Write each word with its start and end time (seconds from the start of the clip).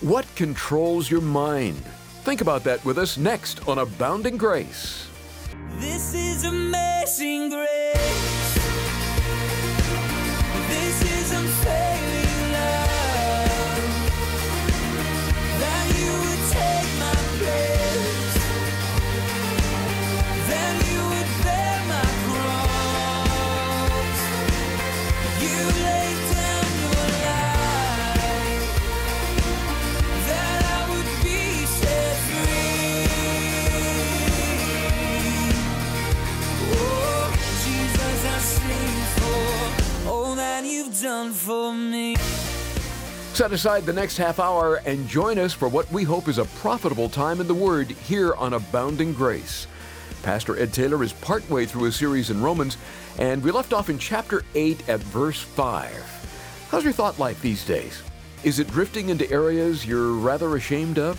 What 0.00 0.24
controls 0.34 1.10
your 1.10 1.20
mind? 1.20 1.76
Think 2.24 2.40
about 2.40 2.64
that 2.64 2.82
with 2.86 2.96
us 2.96 3.18
next 3.18 3.68
on 3.68 3.80
Abounding 3.80 4.38
Grace. 4.38 5.06
This 5.78 6.14
is 6.14 6.44
amazing 6.44 7.50
grace. 7.50 7.69
Set 43.40 43.52
aside 43.52 43.86
the 43.86 43.92
next 43.94 44.18
half 44.18 44.38
hour 44.38 44.82
and 44.84 45.08
join 45.08 45.38
us 45.38 45.54
for 45.54 45.66
what 45.66 45.90
we 45.90 46.04
hope 46.04 46.28
is 46.28 46.36
a 46.36 46.44
profitable 46.44 47.08
time 47.08 47.40
in 47.40 47.46
the 47.46 47.54
Word 47.54 47.90
here 47.90 48.34
on 48.34 48.52
Abounding 48.52 49.14
Grace. 49.14 49.66
Pastor 50.22 50.58
Ed 50.58 50.74
Taylor 50.74 51.02
is 51.02 51.14
partway 51.14 51.64
through 51.64 51.86
a 51.86 51.92
series 51.92 52.28
in 52.28 52.42
Romans, 52.42 52.76
and 53.18 53.42
we 53.42 53.50
left 53.50 53.72
off 53.72 53.88
in 53.88 53.98
chapter 53.98 54.44
8 54.54 54.86
at 54.90 55.00
verse 55.00 55.40
5. 55.40 56.68
How's 56.70 56.84
your 56.84 56.92
thought 56.92 57.18
life 57.18 57.40
these 57.40 57.64
days? 57.64 58.02
Is 58.44 58.58
it 58.58 58.68
drifting 58.68 59.08
into 59.08 59.30
areas 59.32 59.86
you're 59.86 60.12
rather 60.12 60.56
ashamed 60.56 60.98
of? 60.98 61.18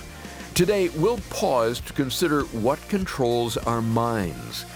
Today, 0.54 0.90
we'll 0.90 1.18
pause 1.32 1.80
to 1.80 1.94
consider 1.94 2.44
what 2.44 2.88
controls 2.88 3.58
our 3.58 3.82
minds. 3.82 4.68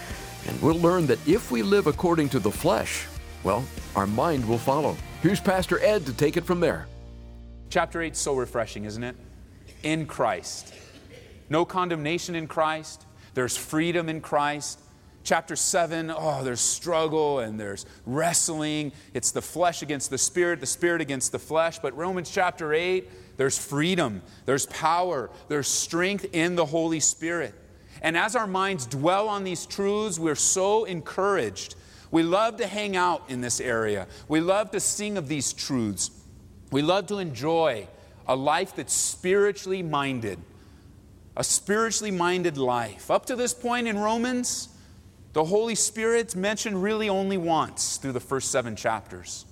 And 0.48 0.60
we'll 0.60 0.80
learn 0.80 1.06
that 1.06 1.28
if 1.28 1.52
we 1.52 1.62
live 1.62 1.86
according 1.86 2.28
to 2.30 2.40
the 2.40 2.50
flesh, 2.50 3.06
well, 3.44 3.64
our 3.94 4.08
mind 4.08 4.48
will 4.48 4.58
follow. 4.58 4.96
Here's 5.22 5.40
Pastor 5.40 5.78
Ed 5.78 6.06
to 6.06 6.12
take 6.12 6.36
it 6.36 6.44
from 6.44 6.58
there. 6.58 6.88
Chapter 7.68 8.00
8 8.02 8.12
is 8.12 8.18
so 8.18 8.34
refreshing, 8.34 8.84
isn't 8.84 9.02
it? 9.02 9.16
In 9.82 10.06
Christ. 10.06 10.72
No 11.48 11.64
condemnation 11.64 12.34
in 12.34 12.46
Christ. 12.46 13.04
There's 13.34 13.56
freedom 13.56 14.08
in 14.08 14.20
Christ. 14.20 14.80
Chapter 15.24 15.56
7, 15.56 16.12
oh, 16.16 16.44
there's 16.44 16.60
struggle 16.60 17.40
and 17.40 17.58
there's 17.58 17.84
wrestling. 18.06 18.92
It's 19.12 19.32
the 19.32 19.42
flesh 19.42 19.82
against 19.82 20.10
the 20.10 20.18
spirit, 20.18 20.60
the 20.60 20.66
spirit 20.66 21.00
against 21.00 21.32
the 21.32 21.38
flesh. 21.40 21.80
But 21.80 21.96
Romans 21.96 22.30
chapter 22.30 22.72
8, 22.72 23.36
there's 23.36 23.58
freedom, 23.58 24.22
there's 24.44 24.66
power, 24.66 25.28
there's 25.48 25.66
strength 25.66 26.26
in 26.32 26.54
the 26.54 26.64
Holy 26.64 27.00
Spirit. 27.00 27.54
And 28.02 28.16
as 28.16 28.36
our 28.36 28.46
minds 28.46 28.86
dwell 28.86 29.28
on 29.28 29.42
these 29.42 29.66
truths, 29.66 30.18
we're 30.18 30.36
so 30.36 30.84
encouraged. 30.84 31.74
We 32.12 32.22
love 32.22 32.58
to 32.58 32.66
hang 32.68 32.96
out 32.96 33.24
in 33.28 33.40
this 33.40 33.60
area. 33.60 34.06
We 34.28 34.40
love 34.40 34.70
to 34.70 34.80
sing 34.80 35.18
of 35.18 35.26
these 35.26 35.52
truths. 35.52 36.10
We 36.70 36.82
love 36.82 37.06
to 37.08 37.18
enjoy 37.18 37.88
a 38.26 38.34
life 38.34 38.74
that's 38.74 38.92
spiritually 38.92 39.82
minded, 39.82 40.38
a 41.36 41.44
spiritually 41.44 42.10
minded 42.10 42.58
life. 42.58 43.10
Up 43.10 43.26
to 43.26 43.36
this 43.36 43.54
point 43.54 43.86
in 43.86 43.98
Romans, 43.98 44.68
the 45.32 45.44
Holy 45.44 45.74
Spirit's 45.74 46.34
mentioned 46.34 46.82
really 46.82 47.08
only 47.08 47.36
once 47.36 47.98
through 47.98 48.12
the 48.12 48.20
first 48.20 48.50
seven 48.50 48.74
chapters. 48.74 49.44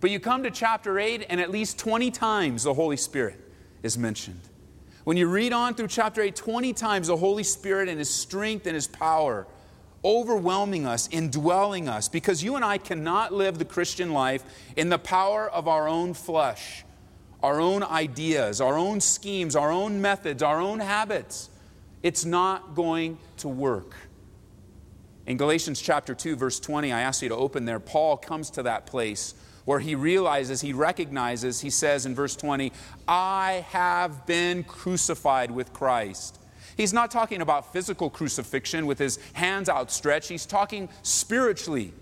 But 0.00 0.10
you 0.10 0.18
come 0.18 0.42
to 0.42 0.50
chapter 0.50 0.98
8, 0.98 1.26
and 1.28 1.40
at 1.40 1.50
least 1.50 1.78
20 1.78 2.10
times 2.10 2.64
the 2.64 2.74
Holy 2.74 2.96
Spirit 2.96 3.38
is 3.82 3.96
mentioned. 3.96 4.40
When 5.04 5.16
you 5.16 5.28
read 5.28 5.52
on 5.52 5.74
through 5.74 5.88
chapter 5.88 6.20
8, 6.20 6.34
20 6.34 6.72
times 6.72 7.06
the 7.08 7.16
Holy 7.16 7.42
Spirit 7.42 7.88
and 7.88 7.98
His 7.98 8.10
strength 8.10 8.66
and 8.66 8.74
His 8.74 8.86
power 8.86 9.46
overwhelming 10.04 10.86
us, 10.86 11.08
indwelling 11.10 11.88
us, 11.88 12.08
because 12.08 12.42
you 12.42 12.56
and 12.56 12.64
I 12.64 12.78
cannot 12.78 13.32
live 13.32 13.58
the 13.58 13.64
Christian 13.64 14.12
life 14.12 14.42
in 14.76 14.88
the 14.88 14.98
power 14.98 15.48
of 15.48 15.68
our 15.68 15.88
own 15.88 16.14
flesh, 16.14 16.84
our 17.42 17.60
own 17.60 17.82
ideas, 17.82 18.60
our 18.60 18.76
own 18.76 19.00
schemes, 19.00 19.54
our 19.56 19.70
own 19.70 20.00
methods, 20.00 20.42
our 20.42 20.60
own 20.60 20.80
habits. 20.80 21.50
It's 22.02 22.24
not 22.24 22.74
going 22.74 23.18
to 23.38 23.48
work. 23.48 23.94
In 25.26 25.36
Galatians 25.36 25.80
chapter 25.80 26.14
2, 26.14 26.34
verse 26.34 26.58
20, 26.58 26.92
I 26.92 27.02
ask 27.02 27.22
you 27.22 27.28
to 27.28 27.36
open 27.36 27.64
there, 27.64 27.78
Paul 27.78 28.16
comes 28.16 28.50
to 28.50 28.62
that 28.64 28.86
place 28.86 29.34
where 29.64 29.78
he 29.78 29.94
realizes, 29.94 30.60
he 30.60 30.72
recognizes, 30.72 31.60
he 31.60 31.70
says 31.70 32.06
in 32.06 32.14
verse 32.14 32.34
20, 32.34 32.72
I 33.06 33.64
have 33.68 34.26
been 34.26 34.64
crucified 34.64 35.50
with 35.50 35.72
Christ. 35.72 36.39
He's 36.80 36.94
not 36.94 37.10
talking 37.10 37.42
about 37.42 37.74
physical 37.74 38.08
crucifixion 38.08 38.86
with 38.86 38.98
his 38.98 39.18
hands 39.34 39.68
outstretched, 39.68 40.30
he's 40.30 40.46
talking 40.46 40.88
spiritually. 41.02 41.92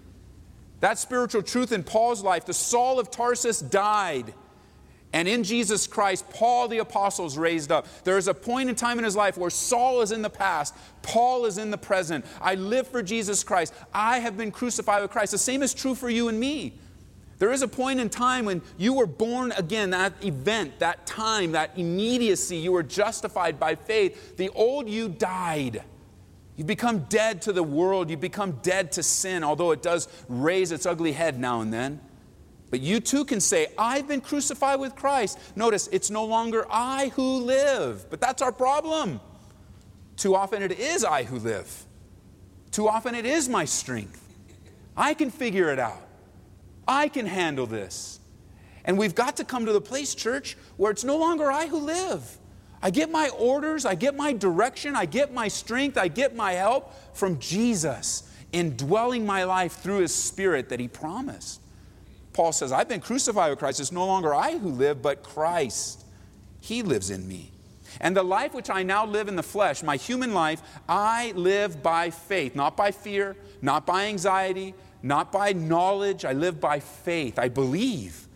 That 0.78 1.00
spiritual 1.00 1.42
truth 1.42 1.72
in 1.72 1.82
Paul's 1.82 2.22
life, 2.22 2.44
the 2.44 2.54
Saul 2.54 3.00
of 3.00 3.10
Tarsus 3.10 3.58
died. 3.58 4.32
And 5.12 5.26
in 5.26 5.42
Jesus 5.42 5.88
Christ, 5.88 6.30
Paul 6.30 6.68
the 6.68 6.78
apostle 6.78 7.26
is 7.26 7.36
raised 7.36 7.72
up. 7.72 7.88
There 8.04 8.18
is 8.18 8.28
a 8.28 8.34
point 8.34 8.68
in 8.68 8.76
time 8.76 8.98
in 8.98 9.04
his 9.04 9.16
life 9.16 9.36
where 9.36 9.50
Saul 9.50 10.00
is 10.00 10.12
in 10.12 10.22
the 10.22 10.30
past, 10.30 10.76
Paul 11.02 11.44
is 11.46 11.58
in 11.58 11.72
the 11.72 11.78
present. 11.78 12.24
I 12.40 12.54
live 12.54 12.86
for 12.86 13.02
Jesus 13.02 13.42
Christ. 13.42 13.74
I 13.92 14.20
have 14.20 14.36
been 14.36 14.52
crucified 14.52 15.02
with 15.02 15.10
Christ. 15.10 15.32
The 15.32 15.38
same 15.38 15.64
is 15.64 15.74
true 15.74 15.96
for 15.96 16.08
you 16.08 16.28
and 16.28 16.38
me. 16.38 16.78
There 17.38 17.52
is 17.52 17.62
a 17.62 17.68
point 17.68 18.00
in 18.00 18.10
time 18.10 18.44
when 18.44 18.62
you 18.76 18.94
were 18.94 19.06
born 19.06 19.52
again, 19.52 19.90
that 19.90 20.12
event, 20.24 20.80
that 20.80 21.06
time, 21.06 21.52
that 21.52 21.78
immediacy, 21.78 22.56
you 22.56 22.72
were 22.72 22.82
justified 22.82 23.60
by 23.60 23.76
faith. 23.76 24.36
The 24.36 24.48
old 24.50 24.88
you 24.88 25.08
died. 25.08 25.82
You 26.56 26.64
become 26.64 27.00
dead 27.08 27.42
to 27.42 27.52
the 27.52 27.62
world. 27.62 28.10
You 28.10 28.16
become 28.16 28.58
dead 28.62 28.90
to 28.92 29.04
sin, 29.04 29.44
although 29.44 29.70
it 29.70 29.82
does 29.82 30.08
raise 30.28 30.72
its 30.72 30.84
ugly 30.84 31.12
head 31.12 31.38
now 31.38 31.60
and 31.60 31.72
then. 31.72 32.00
But 32.70 32.80
you 32.80 32.98
too 32.98 33.24
can 33.24 33.40
say, 33.40 33.68
I've 33.78 34.08
been 34.08 34.20
crucified 34.20 34.80
with 34.80 34.96
Christ. 34.96 35.38
Notice, 35.54 35.88
it's 35.92 36.10
no 36.10 36.24
longer 36.24 36.66
I 36.68 37.12
who 37.14 37.38
live. 37.38 38.10
But 38.10 38.20
that's 38.20 38.42
our 38.42 38.52
problem. 38.52 39.20
Too 40.16 40.34
often 40.34 40.62
it 40.62 40.72
is 40.72 41.04
I 41.04 41.22
who 41.22 41.38
live. 41.38 41.84
Too 42.72 42.88
often 42.88 43.14
it 43.14 43.24
is 43.24 43.48
my 43.48 43.64
strength. 43.64 44.20
I 44.96 45.14
can 45.14 45.30
figure 45.30 45.72
it 45.72 45.78
out. 45.78 46.07
I 46.88 47.08
can 47.08 47.26
handle 47.26 47.66
this. 47.66 48.18
And 48.84 48.96
we've 48.96 49.14
got 49.14 49.36
to 49.36 49.44
come 49.44 49.66
to 49.66 49.72
the 49.72 49.80
place, 49.80 50.14
church, 50.14 50.56
where 50.78 50.90
it's 50.90 51.04
no 51.04 51.18
longer 51.18 51.52
I 51.52 51.66
who 51.66 51.78
live. 51.78 52.38
I 52.80 52.90
get 52.90 53.10
my 53.10 53.28
orders, 53.38 53.84
I 53.84 53.94
get 53.94 54.16
my 54.16 54.32
direction, 54.32 54.96
I 54.96 55.04
get 55.04 55.32
my 55.34 55.48
strength, 55.48 55.98
I 55.98 56.08
get 56.08 56.34
my 56.34 56.52
help 56.52 56.94
from 57.14 57.38
Jesus 57.38 58.24
indwelling 58.52 59.26
my 59.26 59.44
life 59.44 59.74
through 59.74 59.98
his 59.98 60.14
spirit 60.14 60.70
that 60.70 60.80
he 60.80 60.88
promised. 60.88 61.60
Paul 62.32 62.52
says, 62.52 62.72
I've 62.72 62.88
been 62.88 63.00
crucified 63.00 63.50
with 63.50 63.58
Christ. 63.58 63.80
It's 63.80 63.92
no 63.92 64.06
longer 64.06 64.34
I 64.34 64.58
who 64.58 64.68
live, 64.70 65.02
but 65.02 65.22
Christ. 65.22 66.04
He 66.60 66.82
lives 66.82 67.10
in 67.10 67.26
me. 67.28 67.52
And 68.00 68.16
the 68.16 68.22
life 68.22 68.54
which 68.54 68.70
I 68.70 68.82
now 68.84 69.04
live 69.04 69.28
in 69.28 69.36
the 69.36 69.42
flesh, 69.42 69.82
my 69.82 69.96
human 69.96 70.32
life, 70.32 70.62
I 70.88 71.32
live 71.34 71.82
by 71.82 72.10
faith, 72.10 72.54
not 72.54 72.76
by 72.76 72.92
fear, 72.92 73.36
not 73.60 73.86
by 73.86 74.06
anxiety, 74.06 74.74
not 75.02 75.32
by 75.32 75.52
knowledge. 75.52 76.24
I 76.24 76.32
live 76.32 76.60
by 76.60 76.80
faith. 76.80 77.38
I 77.38 77.48
believe 77.48 78.28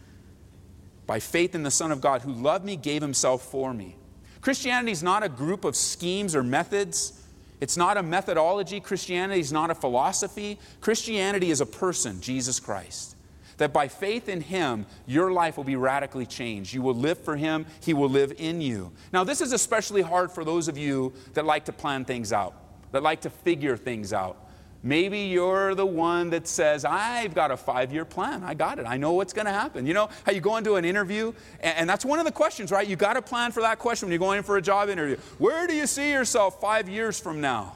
by 1.06 1.20
faith 1.20 1.54
in 1.54 1.62
the 1.62 1.70
Son 1.70 1.92
of 1.92 2.00
God 2.00 2.22
who 2.22 2.32
loved 2.32 2.64
me, 2.64 2.76
gave 2.76 3.02
himself 3.02 3.42
for 3.42 3.74
me. 3.74 3.96
Christianity 4.40 4.92
is 4.92 5.02
not 5.02 5.22
a 5.22 5.28
group 5.28 5.64
of 5.64 5.76
schemes 5.76 6.34
or 6.34 6.42
methods. 6.42 7.20
It's 7.60 7.76
not 7.76 7.96
a 7.96 8.02
methodology. 8.02 8.80
Christianity 8.80 9.40
is 9.40 9.52
not 9.52 9.70
a 9.70 9.74
philosophy. 9.74 10.58
Christianity 10.80 11.50
is 11.50 11.60
a 11.60 11.66
person, 11.66 12.20
Jesus 12.20 12.58
Christ. 12.58 13.16
That 13.58 13.72
by 13.72 13.86
faith 13.88 14.28
in 14.28 14.40
Him, 14.40 14.86
your 15.06 15.32
life 15.32 15.56
will 15.56 15.64
be 15.64 15.76
radically 15.76 16.26
changed. 16.26 16.74
You 16.74 16.82
will 16.82 16.94
live 16.94 17.18
for 17.18 17.36
Him, 17.36 17.66
He 17.80 17.94
will 17.94 18.08
live 18.08 18.32
in 18.38 18.60
you. 18.60 18.90
Now, 19.12 19.22
this 19.22 19.40
is 19.40 19.52
especially 19.52 20.02
hard 20.02 20.32
for 20.32 20.44
those 20.44 20.66
of 20.66 20.76
you 20.76 21.12
that 21.34 21.44
like 21.44 21.66
to 21.66 21.72
plan 21.72 22.04
things 22.04 22.32
out, 22.32 22.54
that 22.90 23.02
like 23.02 23.20
to 23.20 23.30
figure 23.30 23.76
things 23.76 24.12
out. 24.12 24.36
Maybe 24.84 25.20
you're 25.20 25.76
the 25.76 25.86
one 25.86 26.30
that 26.30 26.48
says, 26.48 26.84
I've 26.84 27.34
got 27.34 27.52
a 27.52 27.56
five 27.56 27.92
year 27.92 28.04
plan. 28.04 28.42
I 28.42 28.54
got 28.54 28.80
it. 28.80 28.86
I 28.86 28.96
know 28.96 29.12
what's 29.12 29.32
going 29.32 29.46
to 29.46 29.52
happen. 29.52 29.86
You 29.86 29.94
know 29.94 30.08
how 30.26 30.32
you 30.32 30.40
go 30.40 30.56
into 30.56 30.74
an 30.74 30.84
interview? 30.84 31.32
And, 31.60 31.88
that's 31.88 32.04
one 32.04 32.18
of 32.18 32.24
the 32.24 32.32
questions, 32.32 32.72
right? 32.72 32.86
You 32.86 32.96
got 32.96 33.14
to 33.14 33.22
plan 33.22 33.52
for 33.52 33.60
that 33.60 33.78
question 33.78 34.06
when 34.06 34.12
you're 34.12 34.18
going 34.18 34.38
in 34.38 34.44
for 34.44 34.56
a 34.56 34.62
job 34.62 34.88
interview. 34.88 35.16
Where 35.38 35.66
do 35.68 35.74
you 35.74 35.86
see 35.86 36.10
yourself 36.10 36.60
five 36.60 36.88
years 36.88 37.20
from 37.20 37.40
now? 37.40 37.74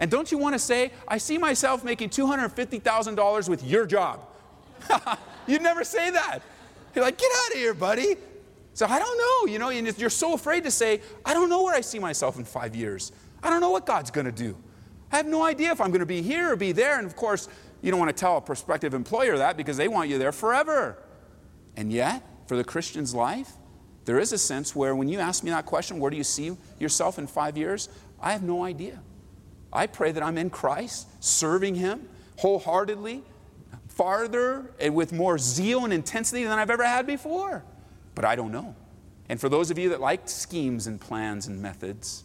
And 0.00 0.10
don't 0.10 0.32
you 0.32 0.38
want 0.38 0.54
to 0.54 0.58
say, 0.58 0.90
I 1.06 1.18
see 1.18 1.38
myself 1.38 1.84
making 1.84 2.10
$250,000 2.10 3.48
with 3.48 3.64
your 3.64 3.86
job? 3.86 4.20
You'd 5.46 5.62
never 5.62 5.84
say 5.84 6.10
that. 6.10 6.40
You're 6.94 7.04
like, 7.04 7.18
get 7.18 7.30
out 7.44 7.52
of 7.52 7.58
here, 7.58 7.74
buddy. 7.74 8.16
So 8.74 8.86
I 8.86 8.98
don't 8.98 9.18
know. 9.18 9.52
You 9.52 9.58
know, 9.58 9.70
and 9.70 9.98
you're 9.98 10.10
so 10.10 10.34
afraid 10.34 10.64
to 10.64 10.70
say, 10.70 11.02
I 11.24 11.34
don't 11.34 11.48
know 11.48 11.62
where 11.62 11.74
I 11.74 11.82
see 11.82 11.98
myself 11.98 12.36
in 12.36 12.44
five 12.44 12.74
years. 12.74 13.12
I 13.42 13.50
don't 13.50 13.60
know 13.60 13.70
what 13.70 13.86
God's 13.86 14.10
going 14.10 14.26
to 14.26 14.32
do. 14.32 14.56
I 15.10 15.16
have 15.16 15.26
no 15.26 15.42
idea 15.42 15.72
if 15.72 15.80
I'm 15.80 15.88
going 15.88 16.00
to 16.00 16.06
be 16.06 16.22
here 16.22 16.52
or 16.52 16.56
be 16.56 16.72
there. 16.72 16.98
And 16.98 17.06
of 17.06 17.16
course, 17.16 17.48
you 17.82 17.90
don't 17.90 18.00
want 18.00 18.14
to 18.14 18.18
tell 18.18 18.36
a 18.36 18.40
prospective 18.40 18.94
employer 18.94 19.38
that 19.38 19.56
because 19.56 19.76
they 19.76 19.88
want 19.88 20.10
you 20.10 20.18
there 20.18 20.32
forever. 20.32 20.98
And 21.76 21.92
yet, 21.92 22.22
for 22.46 22.56
the 22.56 22.64
Christian's 22.64 23.14
life, 23.14 23.52
there 24.04 24.18
is 24.18 24.32
a 24.32 24.38
sense 24.38 24.74
where 24.74 24.96
when 24.96 25.08
you 25.08 25.18
ask 25.18 25.44
me 25.44 25.50
that 25.50 25.66
question, 25.66 26.00
where 26.00 26.10
do 26.10 26.16
you 26.16 26.24
see 26.24 26.56
yourself 26.78 27.18
in 27.18 27.26
five 27.26 27.56
years? 27.56 27.88
I 28.20 28.32
have 28.32 28.42
no 28.42 28.64
idea. 28.64 29.00
I 29.72 29.86
pray 29.86 30.12
that 30.12 30.22
I'm 30.22 30.38
in 30.38 30.50
Christ, 30.50 31.08
serving 31.22 31.74
Him 31.74 32.08
wholeheartedly, 32.38 33.22
farther, 33.88 34.72
and 34.80 34.94
with 34.94 35.12
more 35.12 35.38
zeal 35.38 35.84
and 35.84 35.92
intensity 35.92 36.44
than 36.44 36.58
I've 36.58 36.70
ever 36.70 36.84
had 36.84 37.06
before. 37.06 37.64
But 38.14 38.24
I 38.24 38.36
don't 38.36 38.52
know. 38.52 38.74
And 39.28 39.40
for 39.40 39.48
those 39.48 39.70
of 39.70 39.78
you 39.78 39.90
that 39.90 40.00
like 40.00 40.28
schemes 40.28 40.86
and 40.86 41.00
plans 41.00 41.46
and 41.48 41.60
methods, 41.60 42.24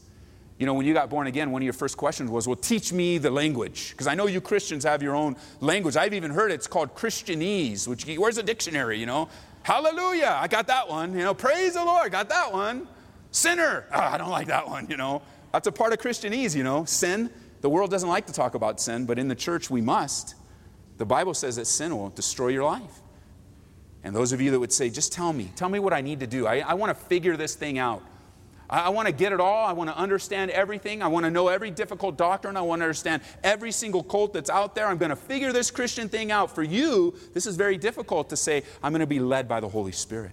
you 0.64 0.66
know, 0.66 0.76
when 0.76 0.86
you 0.86 0.94
got 0.94 1.10
born 1.10 1.28
again, 1.28 1.52
one 1.52 1.62
of 1.62 1.66
your 1.66 1.74
first 1.74 1.98
questions 1.98 2.32
was, 2.32 2.48
Well, 2.48 2.56
teach 2.56 2.94
me 2.94 3.18
the 3.18 3.30
language. 3.30 3.92
Because 3.92 4.08
I 4.08 4.16
know 4.16 4.28
you 4.28 4.40
Christians 4.40 4.86
have 4.86 5.04
your 5.04 5.14
own 5.14 5.36
language. 5.60 5.98
I've 5.98 6.14
even 6.14 6.32
heard 6.32 6.54
it's 6.54 6.68
called 6.68 6.96
Christianese, 6.96 7.86
which, 7.86 8.06
where's 8.18 8.38
the 8.38 8.44
dictionary, 8.44 8.98
you 8.98 9.06
know? 9.06 9.28
Hallelujah, 9.64 10.38
I 10.40 10.48
got 10.48 10.68
that 10.68 10.88
one. 10.88 11.12
You 11.12 11.26
know, 11.26 11.34
praise 11.34 11.74
the 11.74 11.84
Lord, 11.84 12.14
got 12.14 12.30
that 12.30 12.54
one. 12.54 12.88
Sinner, 13.32 13.84
oh, 13.92 14.00
I 14.00 14.18
don't 14.18 14.30
like 14.30 14.48
that 14.48 14.66
one, 14.66 14.88
you 14.90 14.96
know. 14.96 15.22
That's 15.52 15.68
a 15.68 15.72
part 15.74 15.92
of 15.92 16.00
Christianese, 16.00 16.56
you 16.56 16.64
know, 16.64 16.86
sin. 16.86 17.30
The 17.60 17.70
world 17.70 17.92
doesn't 17.92 18.08
like 18.08 18.26
to 18.28 18.34
talk 18.34 18.56
about 18.56 18.80
sin, 18.80 19.06
but 19.06 19.20
in 19.20 19.28
the 19.28 19.36
church 19.36 19.70
we 19.70 19.82
must. 19.82 20.36
The 20.98 21.06
Bible 21.06 21.34
says 21.34 21.58
that 21.58 21.68
sin 21.68 21.94
will 21.98 22.08
destroy 22.12 22.48
your 22.48 22.64
life. 22.64 23.02
And 24.02 24.16
those 24.16 24.32
of 24.32 24.40
you 24.40 24.50
that 24.52 24.62
would 24.62 24.72
say, 24.72 24.90
just 24.90 25.12
tell 25.12 25.34
me, 25.34 25.52
tell 25.58 25.68
me 25.68 25.80
what 25.80 25.92
I 25.92 26.00
need 26.00 26.22
to 26.22 26.28
do. 26.28 26.48
I, 26.48 26.60
I 26.60 26.76
want 26.76 26.98
to 26.98 27.06
figure 27.06 27.36
this 27.36 27.54
thing 27.54 27.78
out. 27.80 28.02
I, 28.74 28.90
want 28.90 29.08
to 29.08 29.12
get 29.12 29.32
it 29.32 29.40
all. 29.40 29.66
I 29.66 29.72
want 29.74 29.90
to 29.92 29.96
understand 29.96 30.50
everything. 30.50 31.04
I 31.04 31.08
want 31.08 31.26
to 31.26 31.32
know 31.32 31.48
every 31.48 31.70
difficult 31.70 32.18
doctrine. 32.18 32.58
I 32.58 32.62
want 32.62 32.80
to 32.80 32.86
understand 32.86 33.22
every 33.44 33.72
single 33.72 34.02
cult 34.02 34.34
that's 34.34 34.50
out 34.50 34.74
there. 34.74 34.88
I'm 34.88 34.98
going 34.98 35.12
to 35.12 35.16
figure 35.16 35.54
this 35.54 35.70
Christian 35.70 36.10
thing 36.10 36.32
out. 36.32 36.54
For 36.56 36.64
you, 36.64 37.16
this 37.34 37.46
is 37.46 37.56
very 37.56 37.78
difficult 37.78 38.30
to 38.32 38.36
say, 38.36 38.64
I'm 38.82 38.92
going 38.92 39.02
to 39.02 39.08
be 39.08 39.20
led 39.20 39.48
by 39.48 39.60
the 39.60 39.70
Holy 39.70 39.92
Spirit. 39.92 40.32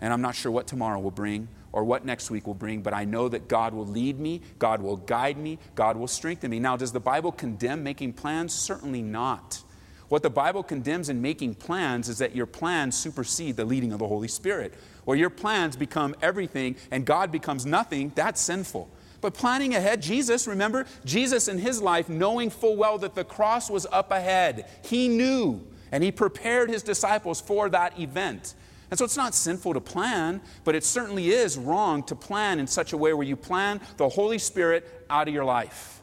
And 0.00 0.10
I'm 0.10 0.22
not 0.22 0.34
sure 0.34 0.50
what 0.50 0.66
tomorrow 0.66 0.98
will 0.98 1.10
bring 1.10 1.48
or 1.72 1.84
what 1.84 2.06
next 2.06 2.30
week 2.30 2.46
will 2.46 2.54
bring, 2.54 2.80
but 2.80 2.94
I 2.94 3.04
know 3.04 3.28
that 3.28 3.48
God 3.48 3.74
will 3.74 3.86
lead 3.86 4.18
me, 4.18 4.40
God 4.58 4.80
will 4.80 4.96
guide 4.96 5.36
me, 5.36 5.58
God 5.74 5.98
will 5.98 6.08
strengthen 6.08 6.50
me. 6.50 6.58
Now, 6.58 6.78
does 6.78 6.92
the 6.92 7.00
Bible 7.00 7.32
condemn 7.32 7.82
making 7.82 8.14
plans? 8.14 8.54
Certainly 8.54 9.02
not. 9.02 9.62
What 10.08 10.22
the 10.22 10.30
Bible 10.30 10.62
condemns 10.62 11.08
in 11.08 11.20
making 11.20 11.56
plans 11.56 12.08
is 12.08 12.18
that 12.18 12.34
your 12.34 12.46
plans 12.46 12.96
supersede 12.96 13.56
the 13.56 13.64
leading 13.64 13.92
of 13.92 13.98
the 13.98 14.06
Holy 14.06 14.28
Spirit. 14.28 14.72
Or 15.06 15.16
your 15.16 15.30
plans 15.30 15.76
become 15.76 16.14
everything 16.20 16.76
and 16.90 17.06
God 17.06 17.32
becomes 17.32 17.64
nothing. 17.64 18.12
That's 18.14 18.40
sinful. 18.40 18.90
But 19.20 19.34
planning 19.34 19.74
ahead, 19.74 20.02
Jesus, 20.02 20.46
remember, 20.46 20.84
Jesus 21.04 21.48
in 21.48 21.58
his 21.58 21.80
life, 21.80 22.08
knowing 22.08 22.50
full 22.50 22.76
well 22.76 22.98
that 22.98 23.14
the 23.14 23.24
cross 23.24 23.70
was 23.70 23.86
up 23.90 24.10
ahead, 24.10 24.68
he 24.84 25.08
knew 25.08 25.66
and 25.90 26.04
he 26.04 26.12
prepared 26.12 26.68
his 26.68 26.82
disciples 26.82 27.40
for 27.40 27.70
that 27.70 27.98
event. 27.98 28.54
And 28.90 28.98
so 28.98 29.04
it's 29.04 29.16
not 29.16 29.34
sinful 29.34 29.74
to 29.74 29.80
plan, 29.80 30.40
but 30.64 30.74
it 30.74 30.84
certainly 30.84 31.30
is 31.30 31.56
wrong 31.56 32.02
to 32.04 32.14
plan 32.14 32.60
in 32.60 32.66
such 32.66 32.92
a 32.92 32.96
way 32.96 33.12
where 33.14 33.26
you 33.26 33.36
plan 33.36 33.80
the 33.96 34.08
Holy 34.08 34.38
Spirit 34.38 35.04
out 35.08 35.28
of 35.28 35.34
your 35.34 35.44
life. 35.44 36.02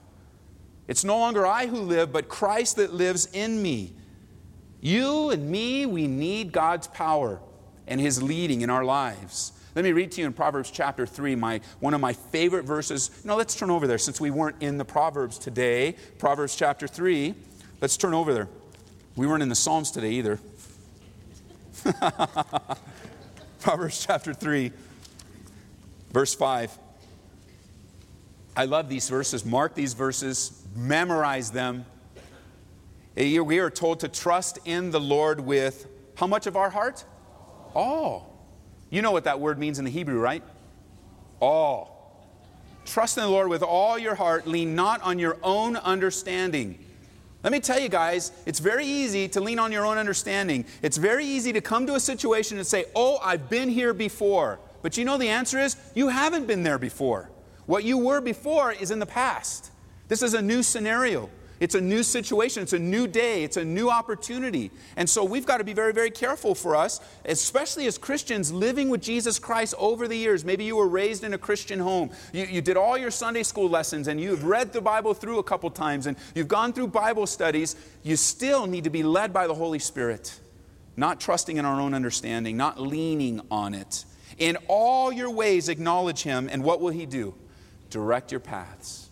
It's 0.87 1.03
no 1.03 1.17
longer 1.17 1.45
I 1.45 1.67
who 1.67 1.77
live, 1.77 2.11
but 2.11 2.27
Christ 2.27 2.75
that 2.77 2.93
lives 2.93 3.27
in 3.31 3.61
me. 3.61 3.93
You 4.81 5.29
and 5.29 5.49
me, 5.49 5.85
we 5.85 6.07
need 6.07 6.51
God's 6.51 6.87
power 6.87 7.39
and 7.87 7.99
His 7.99 8.21
leading 8.21 8.61
in 8.61 8.69
our 8.69 8.83
lives. 8.83 9.51
Let 9.75 9.83
me 9.83 9.91
read 9.91 10.11
to 10.13 10.21
you 10.21 10.27
in 10.27 10.33
Proverbs 10.33 10.69
chapter 10.69 11.07
3, 11.07 11.35
my, 11.35 11.59
one 11.79 11.93
of 11.95 12.01
my 12.01 12.13
favorite 12.13 12.63
verses. 12.63 13.09
No, 13.25 13.35
let's 13.35 13.55
turn 13.55 13.71
over 13.71 13.87
there 13.87 13.97
since 13.97 14.21
we 14.21 14.29
weren't 14.29 14.61
in 14.61 14.77
the 14.77 14.85
Proverbs 14.85 15.39
today. 15.39 15.95
Proverbs 16.19 16.55
chapter 16.55 16.87
3. 16.87 17.33
Let's 17.81 17.97
turn 17.97 18.13
over 18.13 18.33
there. 18.33 18.49
We 19.15 19.25
weren't 19.25 19.41
in 19.41 19.49
the 19.49 19.55
Psalms 19.55 19.89
today 19.89 20.11
either. 20.11 20.39
Proverbs 23.61 24.05
chapter 24.05 24.33
3, 24.33 24.71
verse 26.11 26.35
5. 26.35 26.77
I 28.55 28.65
love 28.65 28.89
these 28.89 29.09
verses. 29.09 29.43
Mark 29.43 29.73
these 29.73 29.93
verses 29.93 30.63
memorize 30.75 31.49
them. 31.49 31.85
Eh, 33.17 33.39
we 33.39 33.59
are 33.59 33.71
told 33.71 34.01
to 34.01 34.07
trust 34.07 34.59
in 34.65 34.91
the 34.91 34.99
Lord 34.99 35.39
with 35.39 35.87
how 36.15 36.27
much 36.27 36.45
of 36.45 36.55
our 36.55 36.69
heart? 36.69 37.03
All. 37.75 38.33
You 38.89 39.01
know 39.01 39.11
what 39.11 39.23
that 39.23 39.39
word 39.39 39.57
means 39.57 39.79
in 39.79 39.85
the 39.85 39.91
Hebrew, 39.91 40.19
right? 40.19 40.43
All. 41.39 41.93
Trust 42.85 43.17
in 43.17 43.23
the 43.23 43.29
Lord 43.29 43.47
with 43.47 43.63
all 43.63 43.97
your 43.97 44.15
heart. 44.15 44.47
Lean 44.47 44.75
not 44.75 45.01
on 45.01 45.19
your 45.19 45.37
own 45.41 45.77
understanding. 45.77 46.77
Let 47.43 47.51
me 47.51 47.59
tell 47.59 47.79
you 47.79 47.89
guys, 47.89 48.31
it's 48.45 48.59
very 48.59 48.85
easy 48.85 49.27
to 49.29 49.41
lean 49.41 49.59
on 49.59 49.71
your 49.71 49.85
own 49.85 49.97
understanding. 49.97 50.65
It's 50.81 50.97
very 50.97 51.25
easy 51.25 51.51
to 51.53 51.61
come 51.61 51.85
to 51.87 51.95
a 51.95 51.99
situation 51.99 52.57
and 52.57 52.65
say, 52.65 52.85
Oh, 52.95 53.17
I've 53.21 53.49
been 53.49 53.69
here 53.69 53.93
before. 53.93 54.59
But 54.81 54.97
you 54.97 55.05
know 55.05 55.17
the 55.17 55.29
answer 55.29 55.59
is, 55.59 55.75
you 55.95 56.09
haven't 56.09 56.45
been 56.45 56.63
there 56.63 56.77
before. 56.77 57.29
What 57.65 57.83
you 57.83 57.97
were 57.97 58.21
before 58.21 58.71
is 58.71 58.91
in 58.91 58.99
the 58.99 59.05
past. 59.05 59.71
This 60.07 60.21
is 60.21 60.33
a 60.33 60.41
new 60.41 60.61
scenario. 60.61 61.29
It's 61.59 61.75
a 61.75 61.81
new 61.81 62.03
situation. 62.03 62.63
It's 62.63 62.73
a 62.73 62.79
new 62.79 63.07
day. 63.07 63.43
It's 63.43 63.57
a 63.57 63.63
new 63.63 63.89
opportunity. 63.89 64.71
And 64.97 65.09
so 65.09 65.23
we've 65.23 65.45
got 65.45 65.57
to 65.57 65.63
be 65.63 65.73
very, 65.73 65.93
very 65.93 66.11
careful 66.11 66.55
for 66.55 66.75
us, 66.75 66.99
especially 67.25 67.85
as 67.87 67.97
Christians 67.97 68.51
living 68.51 68.89
with 68.89 69.01
Jesus 69.01 69.39
Christ 69.39 69.73
over 69.77 70.07
the 70.07 70.17
years. 70.17 70.43
Maybe 70.43 70.63
you 70.63 70.75
were 70.75 70.87
raised 70.87 71.23
in 71.23 71.33
a 71.33 71.37
Christian 71.37 71.79
home. 71.79 72.09
You, 72.33 72.45
you 72.45 72.61
did 72.61 72.75
all 72.75 72.97
your 72.97 73.11
Sunday 73.11 73.43
school 73.43 73.69
lessons 73.69 74.07
and 74.07 74.19
you've 74.19 74.43
read 74.43 74.73
the 74.73 74.81
Bible 74.81 75.13
through 75.13 75.39
a 75.39 75.43
couple 75.43 75.69
times 75.69 76.07
and 76.07 76.17
you've 76.35 76.47
gone 76.47 76.73
through 76.73 76.87
Bible 76.87 77.27
studies. 77.27 77.75
You 78.03 78.15
still 78.15 78.67
need 78.67 78.83
to 78.83 78.89
be 78.89 79.03
led 79.03 79.31
by 79.31 79.47
the 79.47 79.53
Holy 79.53 79.79
Spirit, 79.79 80.37
not 80.97 81.19
trusting 81.19 81.57
in 81.57 81.65
our 81.65 81.79
own 81.79 81.93
understanding, 81.93 82.57
not 82.57 82.79
leaning 82.79 83.41
on 83.49 83.73
it. 83.73 84.05
In 84.37 84.57
all 84.67 85.11
your 85.11 85.29
ways, 85.29 85.69
acknowledge 85.69 86.23
Him, 86.23 86.49
and 86.51 86.63
what 86.63 86.81
will 86.81 86.89
He 86.89 87.05
do? 87.05 87.35
Direct 87.89 88.31
your 88.31 88.39
paths. 88.39 89.02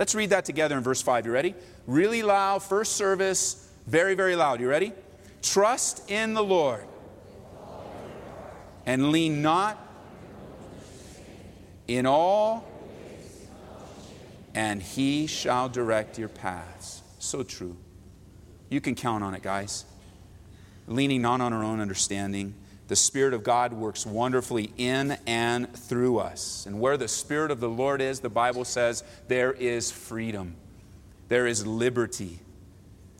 Let's 0.00 0.14
read 0.14 0.30
that 0.30 0.46
together 0.46 0.78
in 0.78 0.82
verse 0.82 1.02
5. 1.02 1.26
You 1.26 1.32
ready? 1.32 1.54
Really 1.86 2.22
loud, 2.22 2.62
first 2.62 2.96
service, 2.96 3.68
very, 3.86 4.14
very 4.14 4.34
loud. 4.34 4.58
You 4.58 4.66
ready? 4.66 4.94
Trust 5.42 6.10
in 6.10 6.32
the 6.32 6.42
Lord 6.42 6.86
and 8.86 9.12
lean 9.12 9.42
not 9.42 9.78
in 11.86 12.06
all, 12.06 12.66
and 14.54 14.80
he 14.80 15.26
shall 15.26 15.68
direct 15.68 16.18
your 16.18 16.30
paths. 16.30 17.02
So 17.18 17.42
true. 17.42 17.76
You 18.70 18.80
can 18.80 18.94
count 18.94 19.22
on 19.22 19.34
it, 19.34 19.42
guys. 19.42 19.84
Leaning 20.86 21.20
not 21.20 21.42
on 21.42 21.52
our 21.52 21.62
own 21.62 21.78
understanding, 21.78 22.54
the 22.90 22.96
Spirit 22.96 23.34
of 23.34 23.44
God 23.44 23.72
works 23.72 24.04
wonderfully 24.04 24.72
in 24.76 25.16
and 25.24 25.72
through 25.72 26.18
us. 26.18 26.66
And 26.66 26.80
where 26.80 26.96
the 26.96 27.06
Spirit 27.06 27.52
of 27.52 27.60
the 27.60 27.68
Lord 27.68 28.00
is, 28.00 28.18
the 28.18 28.28
Bible 28.28 28.64
says, 28.64 29.04
there 29.28 29.52
is 29.52 29.92
freedom, 29.92 30.56
there 31.28 31.46
is 31.46 31.64
liberty. 31.64 32.40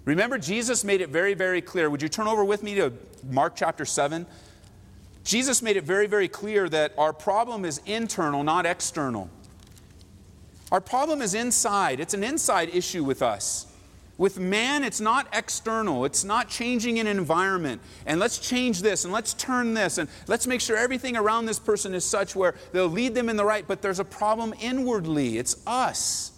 Remember, 0.04 0.38
Jesus 0.38 0.82
made 0.82 1.00
it 1.00 1.10
very, 1.10 1.34
very 1.34 1.60
clear. 1.60 1.88
Would 1.88 2.02
you 2.02 2.08
turn 2.08 2.26
over 2.26 2.44
with 2.44 2.64
me 2.64 2.74
to 2.74 2.92
Mark 3.30 3.54
chapter 3.54 3.84
7? 3.84 4.26
Jesus 5.22 5.62
made 5.62 5.76
it 5.76 5.84
very, 5.84 6.08
very 6.08 6.26
clear 6.26 6.68
that 6.68 6.92
our 6.98 7.12
problem 7.12 7.64
is 7.64 7.80
internal, 7.86 8.42
not 8.42 8.66
external. 8.66 9.30
Our 10.72 10.80
problem 10.80 11.22
is 11.22 11.32
inside. 11.32 12.00
It's 12.00 12.14
an 12.14 12.24
inside 12.24 12.74
issue 12.74 13.04
with 13.04 13.22
us. 13.22 13.69
With 14.20 14.38
man, 14.38 14.84
it's 14.84 15.00
not 15.00 15.28
external. 15.32 16.04
It's 16.04 16.24
not 16.24 16.50
changing 16.50 16.98
an 16.98 17.06
environment. 17.06 17.80
And 18.04 18.20
let's 18.20 18.36
change 18.36 18.82
this 18.82 19.04
and 19.04 19.14
let's 19.14 19.32
turn 19.32 19.72
this 19.72 19.96
and 19.96 20.10
let's 20.26 20.46
make 20.46 20.60
sure 20.60 20.76
everything 20.76 21.16
around 21.16 21.46
this 21.46 21.58
person 21.58 21.94
is 21.94 22.04
such 22.04 22.36
where 22.36 22.54
they'll 22.72 22.86
lead 22.86 23.14
them 23.14 23.30
in 23.30 23.36
the 23.36 23.46
right, 23.46 23.66
but 23.66 23.80
there's 23.80 23.98
a 23.98 24.04
problem 24.04 24.52
inwardly. 24.60 25.38
It's 25.38 25.66
us. 25.66 26.32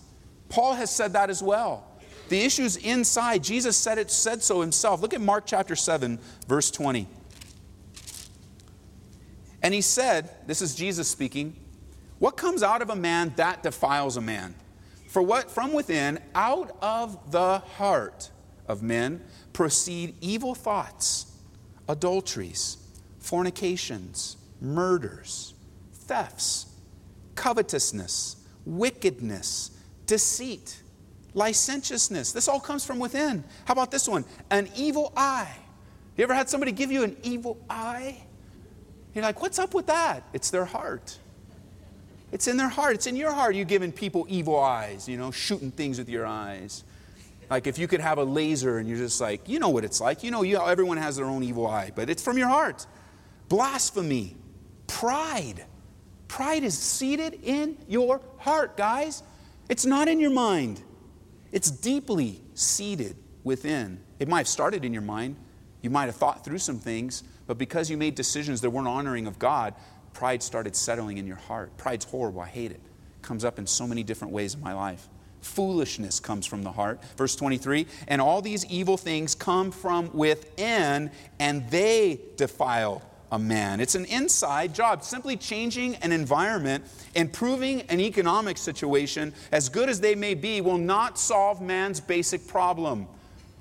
Paul 0.49 0.75
has 0.75 0.95
said 0.95 1.15
that 1.15 1.29
as 1.29 1.43
well. 1.43 1.85
The 2.29 2.45
issue's 2.45 2.77
inside. 2.77 3.43
Jesus 3.43 3.77
said 3.77 3.99
it, 3.99 4.12
said 4.12 4.45
so 4.45 4.61
himself. 4.61 5.03
Look 5.03 5.12
at 5.12 5.21
Mark 5.21 5.43
chapter 5.45 5.75
7, 5.75 6.21
verse 6.47 6.71
20. 6.71 7.09
And 9.61 9.75
he 9.75 9.81
said, 9.81 10.31
This 10.47 10.62
is 10.62 10.77
Jesus 10.77 11.09
speaking, 11.09 11.57
what 12.21 12.37
comes 12.37 12.62
out 12.62 12.81
of 12.81 12.91
a 12.91 12.97
man 12.97 13.33
that 13.35 13.65
defiles 13.65 14.17
a 14.17 14.21
man? 14.21 14.55
For 15.12 15.21
what 15.21 15.50
from 15.50 15.75
within, 15.75 16.21
out 16.35 16.75
of 16.81 17.33
the 17.33 17.59
heart 17.59 18.31
of 18.66 18.83
men, 18.83 19.23
proceed 19.52 20.14
evil 20.23 20.54
thoughts, 20.54 21.26
adulteries, 21.87 22.78
fornications, 23.19 24.38
murders, 24.59 25.52
thefts, 25.92 26.64
covetousness, 27.35 28.37
wickedness, 28.64 29.73
deceit, 30.07 30.81
licentiousness. 31.35 32.33
This 32.33 32.49
all 32.49 32.59
comes 32.59 32.83
from 32.83 32.99
within. 32.99 33.45
How 33.66 33.73
about 33.73 33.90
this 33.90 34.09
one? 34.09 34.25
An 34.49 34.66
evil 34.75 35.12
eye. 35.14 35.54
You 36.16 36.25
ever 36.25 36.33
had 36.33 36.49
somebody 36.49 36.73
give 36.73 36.90
you 36.90 37.02
an 37.04 37.19
evil 37.23 37.59
eye? 37.69 38.16
You're 39.12 39.25
like, 39.25 39.42
what's 39.42 39.59
up 39.59 39.75
with 39.75 39.88
that? 39.88 40.23
It's 40.33 40.49
their 40.49 40.64
heart. 40.64 41.19
It's 42.33 42.49
in 42.49 42.57
their 42.57 42.69
heart. 42.69 42.95
It's 42.95 43.07
in 43.07 43.15
your 43.15 43.31
heart. 43.31 43.55
You're 43.55 43.67
giving 43.67 43.93
people 43.93 44.27
evil 44.29 44.59
eyes, 44.59 45.09
you 45.09 45.19
know, 45.19 45.31
shooting 45.31 45.71
things 45.71 45.99
with 45.99 46.09
your 46.09 46.27
eyes. 46.27 46.83
Like 47.51 47.67
if 47.67 47.79
you 47.79 47.87
could 47.87 48.01
have 48.01 48.17
a 48.17 48.25
laser 48.25 48.79
and 48.79 48.89
you're 48.89 48.99
just 48.99 49.21
like, 49.21 49.47
you 49.47 49.59
know 49.59 49.69
what 49.69 49.85
it's 49.85 50.01
like. 50.01 50.25
You 50.25 50.31
know, 50.31 50.43
you, 50.43 50.59
everyone 50.59 50.97
has 50.97 51.17
their 51.17 51.27
own 51.27 51.43
evil 51.43 51.67
eye, 51.67 51.93
but 51.95 52.09
it's 52.09 52.23
from 52.23 52.39
your 52.39 52.49
heart. 52.49 52.87
Blasphemy, 53.51 54.37
pride. 54.87 55.67
Pride 56.29 56.65
is 56.65 56.79
seated 56.79 57.39
in 57.43 57.77
your 57.87 58.23
heart, 58.39 58.79
guys. 58.79 59.23
It's 59.69 59.85
not 59.85 60.09
in 60.09 60.19
your 60.19 60.31
mind, 60.31 60.83
it's 61.53 61.71
deeply 61.71 62.41
seated 62.55 63.17
within. 63.45 64.01
It 64.19 64.29
might 64.29 64.39
have 64.39 64.49
started 64.49 64.85
in 64.85 64.93
your 64.93 65.03
mind. 65.03 65.37
You 65.83 65.91
might 65.91 66.07
have 66.07 66.17
thought 66.17 66.45
through 66.45 66.59
some 66.59 66.79
things, 66.79 67.25
but 67.47 67.59
because 67.59 67.91
you 67.91 67.97
made 67.97 68.15
decisions 68.15 68.61
that 68.61 68.71
weren't 68.71 68.89
honoring 68.89 69.27
of 69.27 69.39
God, 69.39 69.75
pride 70.12 70.42
started 70.42 70.76
settling 70.76 71.19
in 71.19 71.26
your 71.26 71.37
heart. 71.37 71.76
Pride's 71.76 72.04
horrible. 72.04 72.40
I 72.40 72.49
hate 72.49 72.71
it. 72.71 72.81
it 72.81 73.23
comes 73.23 73.45
up 73.45 73.59
in 73.59 73.66
so 73.66 73.87
many 73.87 74.02
different 74.02 74.33
ways 74.33 74.54
in 74.54 74.61
my 74.61 74.75
life. 74.75 75.09
Foolishness 75.40 76.21
comes 76.21 76.47
from 76.47 76.62
the 76.62 76.71
heart. 76.71 77.02
Verse 77.16 77.35
23 77.35 77.87
And 78.09 78.21
all 78.21 78.40
these 78.42 78.64
evil 78.66 78.97
things 78.97 79.35
come 79.35 79.71
from 79.73 80.12
within, 80.12 81.11
and 81.40 81.69
they 81.71 82.21
defile 82.37 83.02
a 83.33 83.38
man. 83.38 83.81
It's 83.81 83.95
an 83.95 84.04
inside 84.04 84.75
job. 84.75 85.02
Simply 85.02 85.37
changing 85.37 85.97
an 85.97 86.12
environment, 86.12 86.85
improving 87.14 87.81
an 87.83 87.99
economic 87.99 88.59
situation, 88.59 89.33
as 89.50 89.69
good 89.69 89.88
as 89.88 90.00
they 90.00 90.14
may 90.14 90.35
be, 90.35 90.61
will 90.61 90.78
not 90.78 91.19
solve 91.19 91.61
man's 91.61 91.99
basic 91.99 92.47
problem, 92.47 93.09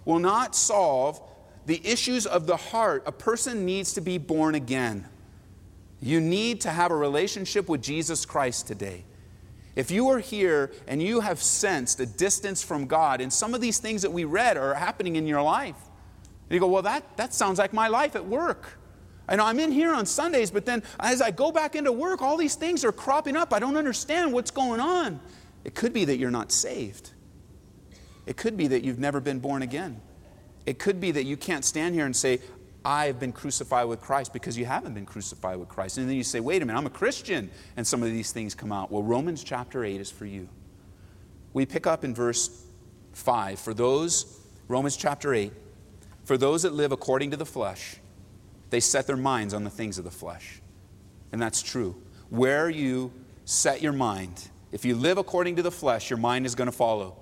will 0.06 0.20
not 0.20 0.56
solve 0.56 1.22
the 1.66 1.82
issues 1.88 2.26
of 2.26 2.48
the 2.48 2.58
heart. 2.58 3.04
A 3.06 3.12
person 3.12 3.66
needs 3.66 3.94
to 3.94 4.02
be 4.02 4.18
born 4.18 4.56
again. 4.56 5.08
You 6.02 6.20
need 6.20 6.62
to 6.62 6.72
have 6.72 6.92
a 6.92 6.96
relationship 6.96 7.70
with 7.70 7.82
Jesus 7.82 8.26
Christ 8.26 8.68
today. 8.68 9.06
If 9.76 9.92
you 9.92 10.10
are 10.10 10.20
here 10.20 10.72
and 10.88 11.02
you 11.02 11.22
have 11.22 11.42
sensed 11.42 12.00
a 12.00 12.06
distance 12.06 12.64
from 12.64 12.88
God, 12.88 13.22
and 13.22 13.32
some 13.32 13.54
of 13.54 13.62
these 13.62 13.80
things 13.80 14.02
that 14.02 14.12
we 14.12 14.26
read 14.26 14.58
are 14.58 14.74
happening 14.74 15.16
in 15.16 15.28
your 15.28 15.42
life, 15.42 15.78
you 16.50 16.60
go, 16.60 16.68
Well, 16.68 16.82
that, 16.82 17.16
that 17.18 17.34
sounds 17.34 17.60
like 17.60 17.72
my 17.72 17.88
life 17.88 18.16
at 18.16 18.26
work. 18.26 18.78
I 19.30 19.36
know 19.38 19.46
I'm 19.46 19.60
in 19.60 19.72
here 19.72 19.94
on 19.94 20.06
Sundays, 20.06 20.52
but 20.52 20.66
then 20.66 20.84
as 21.00 21.22
I 21.22 21.32
go 21.32 21.52
back 21.52 21.76
into 21.76 21.92
work, 21.92 22.22
all 22.22 22.36
these 22.36 22.56
things 22.56 22.84
are 22.84 22.92
cropping 22.92 23.38
up. 23.38 23.54
I 23.54 23.60
don't 23.60 23.78
understand 23.78 24.34
what's 24.34 24.52
going 24.52 24.82
on. 24.82 25.22
It 25.64 25.76
could 25.76 25.94
be 25.94 26.04
that 26.06 26.18
you're 26.18 26.32
not 26.32 26.52
saved. 26.52 27.12
It 28.26 28.36
could 28.36 28.58
be 28.58 28.68
that 28.68 28.84
you've 28.84 29.00
never 29.00 29.22
been 29.22 29.40
born 29.40 29.62
again. 29.62 30.02
It 30.66 30.80
could 30.80 31.00
be 31.00 31.12
that 31.12 31.24
you 31.24 31.38
can't 31.38 31.64
stand 31.64 31.96
here 31.96 32.06
and 32.06 32.16
say, 32.16 32.40
I've 32.84 33.20
been 33.20 33.32
crucified 33.32 33.88
with 33.88 34.02
Christ 34.02 34.34
because 34.34 34.58
you 34.58 34.66
haven't 34.66 34.94
been 34.94 35.06
crucified 35.06 35.58
with 35.58 35.70
Christ. 35.70 35.98
And 35.98 36.10
then 36.10 36.16
you 36.16 36.24
say, 36.24 36.40
wait 36.40 36.62
a 36.62 36.66
minute, 36.66 36.80
I'm 36.80 36.88
a 36.88 36.92
Christian. 36.92 37.52
And 37.78 37.86
some 37.86 38.02
of 38.02 38.10
these 38.10 38.32
things 38.32 38.56
come 38.56 38.72
out. 38.72 38.92
Well, 38.92 39.04
Romans 39.04 39.44
chapter 39.44 39.86
8 39.86 40.02
is 40.02 40.10
for 40.10 40.26
you. 40.26 40.50
We 41.54 41.66
pick 41.66 41.86
up 41.86 42.04
in 42.04 42.16
verse 42.16 42.66
5. 43.14 43.60
For 43.60 43.74
those, 43.74 44.40
Romans 44.68 44.98
chapter 44.98 45.34
8, 45.34 45.54
for 46.24 46.38
those 46.38 46.64
that 46.64 46.74
live 46.74 46.92
according 46.92 47.32
to 47.32 47.38
the 47.38 47.46
flesh, 47.46 47.98
they 48.72 48.80
set 48.80 49.06
their 49.06 49.18
minds 49.18 49.54
on 49.54 49.64
the 49.64 49.70
things 49.70 49.98
of 49.98 50.04
the 50.04 50.12
flesh. 50.12 50.62
And 51.32 51.42
that's 51.42 51.62
true. 51.62 52.02
Where 52.30 52.70
you 52.70 53.12
set 53.46 53.82
your 53.82 53.94
mind, 53.94 54.50
if 54.72 54.86
you 54.86 54.96
live 54.96 55.18
according 55.18 55.58
to 55.58 55.62
the 55.62 55.72
flesh, 55.72 56.10
your 56.10 56.18
mind 56.18 56.46
is 56.46 56.56
going 56.56 56.70
to 56.70 56.76
follow. 56.76 57.18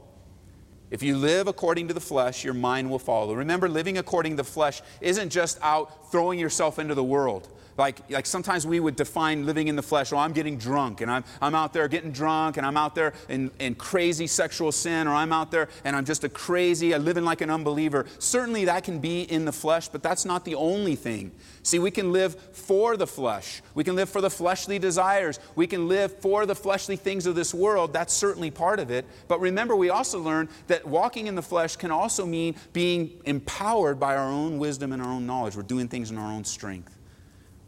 If 0.91 1.03
you 1.03 1.17
live 1.17 1.47
according 1.47 1.87
to 1.89 1.93
the 1.93 1.99
flesh, 1.99 2.43
your 2.43 2.55
mind 2.55 2.89
will 2.89 2.99
follow. 2.99 3.33
Remember, 3.33 3.69
living 3.69 3.97
according 3.97 4.33
to 4.33 4.37
the 4.37 4.43
flesh 4.43 4.81
isn't 5.01 5.29
just 5.29 5.59
out 5.61 6.11
throwing 6.11 6.39
yourself 6.39 6.79
into 6.79 6.95
the 6.95 7.03
world. 7.03 7.47
Like, 7.79 8.01
like 8.09 8.25
sometimes 8.25 8.67
we 8.67 8.81
would 8.81 8.97
define 8.97 9.45
living 9.45 9.69
in 9.69 9.77
the 9.77 9.81
flesh, 9.81 10.11
oh, 10.11 10.17
I'm 10.17 10.33
getting 10.33 10.57
drunk 10.57 10.99
and 10.99 11.09
I'm, 11.09 11.23
I'm 11.41 11.55
out 11.55 11.71
there 11.71 11.87
getting 11.87 12.11
drunk 12.11 12.57
and 12.57 12.65
I'm 12.65 12.75
out 12.75 12.93
there 12.93 13.13
in, 13.29 13.51
in 13.57 13.75
crazy 13.75 14.27
sexual 14.27 14.73
sin 14.73 15.07
or 15.07 15.13
I'm 15.13 15.31
out 15.31 15.49
there 15.49 15.69
and 15.85 15.95
I'm 15.95 16.03
just 16.03 16.25
a 16.25 16.29
crazy, 16.29 16.93
I'm 16.93 17.05
living 17.05 17.23
like 17.23 17.39
an 17.39 17.49
unbeliever. 17.49 18.05
Certainly 18.19 18.65
that 18.65 18.83
can 18.83 18.99
be 18.99 19.21
in 19.21 19.45
the 19.45 19.53
flesh, 19.53 19.87
but 19.87 20.03
that's 20.03 20.25
not 20.25 20.43
the 20.43 20.55
only 20.55 20.97
thing. 20.97 21.31
See, 21.63 21.79
we 21.79 21.89
can 21.89 22.11
live 22.11 22.35
for 22.51 22.97
the 22.97 23.07
flesh. 23.07 23.61
We 23.75 23.85
can 23.85 23.95
live 23.95 24.09
for 24.09 24.19
the 24.19 24.29
fleshly 24.29 24.77
desires. 24.77 25.39
We 25.55 25.65
can 25.65 25.87
live 25.87 26.19
for 26.19 26.45
the 26.45 26.55
fleshly 26.55 26.97
things 26.97 27.25
of 27.27 27.35
this 27.35 27.53
world. 27.53 27.93
That's 27.93 28.13
certainly 28.13 28.51
part 28.51 28.81
of 28.81 28.91
it. 28.91 29.05
But 29.29 29.39
remember, 29.39 29.77
we 29.77 29.89
also 29.89 30.19
learn 30.19 30.49
that 30.67 30.85
walking 30.85 31.27
in 31.27 31.35
the 31.35 31.41
flesh 31.41 31.77
can 31.77 31.91
also 31.91 32.25
mean 32.25 32.55
being 32.73 33.21
empowered 33.23 34.01
by 34.01 34.17
our 34.17 34.29
own 34.29 34.59
wisdom 34.59 34.91
and 34.91 35.01
our 35.01 35.09
own 35.09 35.25
knowledge. 35.25 35.55
We're 35.55 35.63
doing 35.63 35.87
things 35.87 36.11
in 36.11 36.17
our 36.17 36.29
own 36.29 36.43
strength. 36.43 36.98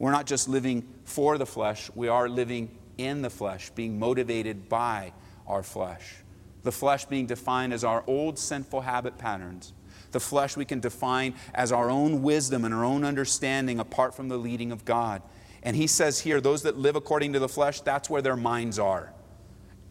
We're 0.01 0.09
not 0.09 0.25
just 0.25 0.49
living 0.49 0.87
for 1.03 1.37
the 1.37 1.45
flesh, 1.45 1.91
we 1.93 2.07
are 2.07 2.27
living 2.27 2.75
in 2.97 3.21
the 3.21 3.29
flesh, 3.29 3.69
being 3.69 3.99
motivated 3.99 4.67
by 4.67 5.13
our 5.45 5.61
flesh. 5.61 6.15
The 6.63 6.71
flesh 6.71 7.05
being 7.05 7.27
defined 7.27 7.71
as 7.71 7.83
our 7.83 8.03
old 8.07 8.39
sinful 8.39 8.81
habit 8.81 9.19
patterns. 9.19 9.73
The 10.11 10.19
flesh 10.19 10.57
we 10.57 10.65
can 10.65 10.79
define 10.79 11.35
as 11.53 11.71
our 11.71 11.91
own 11.91 12.23
wisdom 12.23 12.65
and 12.65 12.73
our 12.73 12.83
own 12.83 13.05
understanding 13.05 13.79
apart 13.79 14.15
from 14.15 14.27
the 14.27 14.37
leading 14.37 14.71
of 14.71 14.85
God. 14.85 15.21
And 15.61 15.75
he 15.75 15.85
says 15.85 16.21
here, 16.21 16.41
those 16.41 16.63
that 16.63 16.79
live 16.79 16.95
according 16.95 17.33
to 17.33 17.39
the 17.39 17.47
flesh, 17.47 17.81
that's 17.81 18.09
where 18.09 18.23
their 18.23 18.35
minds 18.35 18.79
are. 18.79 19.13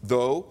Though, 0.03 0.45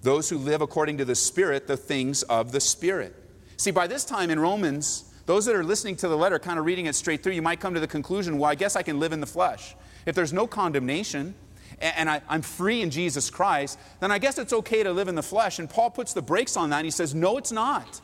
those 0.00 0.30
who 0.30 0.38
live 0.38 0.62
according 0.62 0.96
to 0.96 1.04
the 1.04 1.14
Spirit, 1.14 1.66
the 1.66 1.76
things 1.76 2.22
of 2.22 2.52
the 2.52 2.60
Spirit. 2.60 3.14
See, 3.58 3.70
by 3.70 3.86
this 3.86 4.06
time 4.06 4.30
in 4.30 4.40
Romans, 4.40 5.11
those 5.26 5.44
that 5.46 5.54
are 5.54 5.64
listening 5.64 5.96
to 5.96 6.08
the 6.08 6.16
letter, 6.16 6.38
kind 6.38 6.58
of 6.58 6.64
reading 6.64 6.86
it 6.86 6.94
straight 6.94 7.22
through, 7.22 7.32
you 7.32 7.42
might 7.42 7.60
come 7.60 7.74
to 7.74 7.80
the 7.80 7.86
conclusion, 7.86 8.38
well, 8.38 8.50
I 8.50 8.54
guess 8.54 8.76
I 8.76 8.82
can 8.82 8.98
live 8.98 9.12
in 9.12 9.20
the 9.20 9.26
flesh. 9.26 9.76
If 10.04 10.14
there's 10.14 10.32
no 10.32 10.46
condemnation, 10.46 11.34
and 11.80 12.08
I, 12.08 12.22
am 12.28 12.42
free 12.42 12.82
in 12.82 12.90
Jesus 12.90 13.30
Christ, 13.30 13.78
then 14.00 14.10
I 14.10 14.18
guess 14.18 14.38
it's 14.38 14.52
okay 14.52 14.82
to 14.82 14.92
live 14.92 15.08
in 15.08 15.14
the 15.14 15.22
flesh. 15.22 15.58
And 15.58 15.68
Paul 15.68 15.90
puts 15.90 16.12
the 16.12 16.22
brakes 16.22 16.56
on 16.56 16.70
that 16.70 16.78
and 16.78 16.84
he 16.84 16.90
says, 16.90 17.14
No, 17.14 17.38
it's 17.38 17.52
not. 17.52 18.00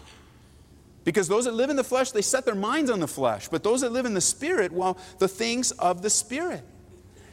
Because 1.05 1.29
those 1.29 1.45
that 1.45 1.55
live 1.55 1.71
in 1.71 1.77
the 1.77 1.85
flesh, 1.85 2.11
they 2.11 2.23
set 2.23 2.45
their 2.45 2.55
minds 2.55 2.91
on 2.91 3.01
the 3.01 3.09
flesh. 3.09 3.49
But 3.49 3.63
those 3.63 3.81
that 3.81 3.93
live 3.93 4.05
in 4.05 4.15
the 4.15 4.21
spirit, 4.21 4.73
well, 4.73 4.99
the 5.19 5.29
things 5.29 5.71
of 5.73 6.03
the 6.03 6.11
spirit. 6.11 6.63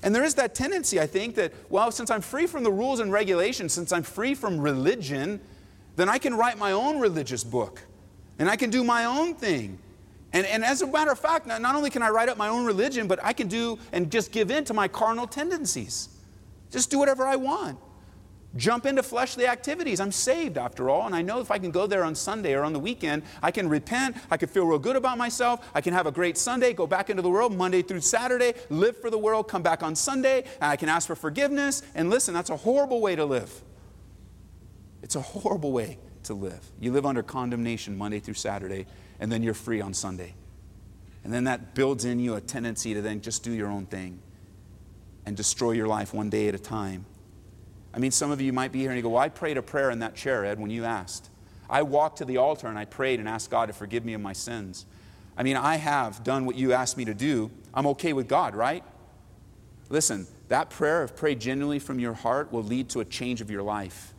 And 0.01 0.13
there 0.13 0.23
is 0.23 0.35
that 0.35 0.53
tendency, 0.53 0.99
I 0.99 1.07
think, 1.07 1.35
that, 1.35 1.51
well, 1.69 1.91
since 1.91 2.11
I'm 2.11 2.21
free 2.21 2.45
from 2.45 2.63
the 2.63 2.71
rules 2.71 2.99
and 2.99 3.11
regulations, 3.11 3.73
since 3.73 3.91
I'm 3.91 4.03
free 4.03 4.35
from 4.35 4.61
religion, 4.61 5.41
then 5.95 6.09
I 6.09 6.19
can 6.19 6.35
write 6.35 6.57
my 6.57 6.71
own 6.71 6.99
religious 6.99 7.43
book 7.43 7.81
and 8.39 8.49
I 8.49 8.55
can 8.55 8.69
do 8.69 8.83
my 8.83 9.05
own 9.05 9.35
thing. 9.35 9.79
And, 10.33 10.45
and 10.45 10.65
as 10.65 10.81
a 10.81 10.87
matter 10.87 11.11
of 11.11 11.19
fact, 11.19 11.47
not, 11.47 11.61
not 11.61 11.75
only 11.75 11.89
can 11.89 12.01
I 12.01 12.09
write 12.09 12.27
up 12.27 12.37
my 12.37 12.49
own 12.49 12.65
religion, 12.65 13.07
but 13.07 13.19
I 13.23 13.31
can 13.31 13.47
do 13.47 13.79
and 13.93 14.11
just 14.11 14.31
give 14.31 14.51
in 14.51 14.65
to 14.65 14.73
my 14.73 14.87
carnal 14.87 15.27
tendencies. 15.27 16.09
Just 16.71 16.91
do 16.91 16.99
whatever 16.99 17.25
I 17.25 17.37
want. 17.37 17.79
Jump 18.57 18.85
into 18.85 19.03
fleshly 19.03 19.47
activities. 19.47 19.99
I'm 19.99 20.11
saved 20.11 20.57
after 20.57 20.89
all, 20.89 21.05
and 21.05 21.15
I 21.15 21.21
know 21.21 21.39
if 21.39 21.51
I 21.51 21.57
can 21.57 21.71
go 21.71 21.87
there 21.87 22.03
on 22.03 22.15
Sunday 22.15 22.53
or 22.53 22.63
on 22.63 22.71
the 22.71 22.79
weekend, 22.79 23.23
I 23.43 23.51
can 23.51 23.67
repent, 23.67 24.15
I 24.31 24.37
can 24.37 24.47
feel 24.47 24.65
real 24.65 24.79
good 24.79 24.95
about 24.95 25.17
myself, 25.17 25.69
I 25.73 25.81
can 25.81 25.93
have 25.93 26.07
a 26.07 26.11
great 26.11 26.37
Sunday, 26.37 26.73
go 26.73 26.87
back 26.87 27.09
into 27.09 27.21
the 27.21 27.29
world 27.29 27.55
Monday 27.55 27.81
through 27.81 27.99
Saturday, 27.99 28.53
live 28.69 28.95
for 28.97 29.09
the 29.09 29.17
world, 29.17 29.49
come 29.49 29.61
back 29.61 29.83
on 29.83 29.93
Sunday, 29.93 30.45
and 30.61 30.71
I 30.71 30.77
can 30.77 30.87
ask 30.87 31.05
for 31.05 31.15
forgiveness. 31.15 31.81
And 31.95 32.09
listen, 32.09 32.33
that's 32.33 32.49
a 32.49 32.55
horrible 32.55 33.01
way 33.01 33.15
to 33.17 33.25
live. 33.25 33.61
It's 35.01 35.15
a 35.15 35.21
horrible 35.21 35.73
way 35.73 35.97
to 36.25 36.33
live. 36.33 36.59
You 36.79 36.91
live 36.91 37.05
under 37.05 37.23
condemnation 37.23 37.97
Monday 37.97 38.19
through 38.19 38.35
Saturday, 38.35 38.85
and 39.19 39.31
then 39.31 39.43
you're 39.43 39.53
free 39.53 39.81
on 39.81 39.93
Sunday. 39.93 40.35
And 41.23 41.33
then 41.33 41.45
that 41.45 41.73
builds 41.73 42.05
in 42.05 42.19
you 42.19 42.35
a 42.35 42.41
tendency 42.41 42.93
to 42.93 43.01
then 43.01 43.21
just 43.21 43.43
do 43.43 43.51
your 43.51 43.67
own 43.67 43.85
thing 43.85 44.19
and 45.25 45.35
destroy 45.35 45.71
your 45.71 45.87
life 45.87 46.13
one 46.13 46.29
day 46.29 46.47
at 46.47 46.55
a 46.55 46.59
time. 46.59 47.05
I 47.93 47.99
mean, 47.99 48.11
some 48.11 48.29
of 48.29 48.41
you 48.41 48.53
might 48.53 48.71
be 48.71 48.79
here 48.79 48.89
and 48.89 48.97
you 48.97 49.03
go, 49.03 49.09
Well, 49.09 49.21
I 49.21 49.29
prayed 49.29 49.57
a 49.57 49.61
prayer 49.61 49.89
in 49.89 49.99
that 49.99 50.15
chair, 50.15 50.45
Ed, 50.45 50.59
when 50.59 50.69
you 50.69 50.83
asked. 50.83 51.29
I 51.69 51.81
walked 51.81 52.19
to 52.19 52.25
the 52.25 52.37
altar 52.37 52.67
and 52.67 52.77
I 52.77 52.85
prayed 52.85 53.19
and 53.19 53.27
asked 53.27 53.49
God 53.49 53.67
to 53.67 53.73
forgive 53.73 54.05
me 54.05 54.13
of 54.13 54.21
my 54.21 54.33
sins. 54.33 54.85
I 55.37 55.43
mean, 55.43 55.57
I 55.57 55.77
have 55.77 56.23
done 56.23 56.45
what 56.45 56.55
you 56.55 56.73
asked 56.73 56.97
me 56.97 57.05
to 57.05 57.13
do. 57.13 57.51
I'm 57.73 57.87
okay 57.87 58.13
with 58.13 58.27
God, 58.27 58.55
right? 58.55 58.83
Listen, 59.89 60.27
that 60.47 60.69
prayer, 60.69 61.03
if 61.03 61.15
prayed 61.15 61.39
genuinely 61.39 61.79
from 61.79 61.99
your 61.99 62.13
heart, 62.13 62.51
will 62.51 62.63
lead 62.63 62.89
to 62.89 62.99
a 62.99 63.05
change 63.05 63.41
of 63.41 63.49
your 63.49 63.63
life. 63.63 64.14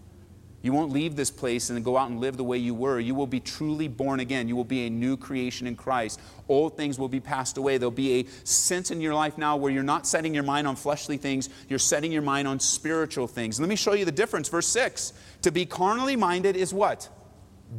You 0.66 0.72
won't 0.72 0.90
leave 0.90 1.14
this 1.14 1.30
place 1.30 1.70
and 1.70 1.84
go 1.84 1.96
out 1.96 2.10
and 2.10 2.18
live 2.18 2.36
the 2.36 2.42
way 2.42 2.58
you 2.58 2.74
were. 2.74 2.98
You 2.98 3.14
will 3.14 3.28
be 3.28 3.38
truly 3.38 3.86
born 3.86 4.18
again. 4.18 4.48
You 4.48 4.56
will 4.56 4.64
be 4.64 4.88
a 4.88 4.90
new 4.90 5.16
creation 5.16 5.68
in 5.68 5.76
Christ. 5.76 6.20
Old 6.48 6.76
things 6.76 6.98
will 6.98 7.08
be 7.08 7.20
passed 7.20 7.56
away. 7.56 7.78
There'll 7.78 7.92
be 7.92 8.18
a 8.18 8.26
sense 8.42 8.90
in 8.90 9.00
your 9.00 9.14
life 9.14 9.38
now 9.38 9.56
where 9.56 9.70
you're 9.70 9.84
not 9.84 10.08
setting 10.08 10.34
your 10.34 10.42
mind 10.42 10.66
on 10.66 10.74
fleshly 10.74 11.18
things, 11.18 11.48
you're 11.68 11.78
setting 11.78 12.10
your 12.10 12.22
mind 12.22 12.48
on 12.48 12.58
spiritual 12.58 13.28
things. 13.28 13.60
Let 13.60 13.68
me 13.68 13.76
show 13.76 13.92
you 13.92 14.04
the 14.04 14.10
difference. 14.10 14.48
Verse 14.48 14.66
6 14.66 15.12
To 15.42 15.52
be 15.52 15.66
carnally 15.66 16.16
minded 16.16 16.56
is 16.56 16.74
what? 16.74 17.08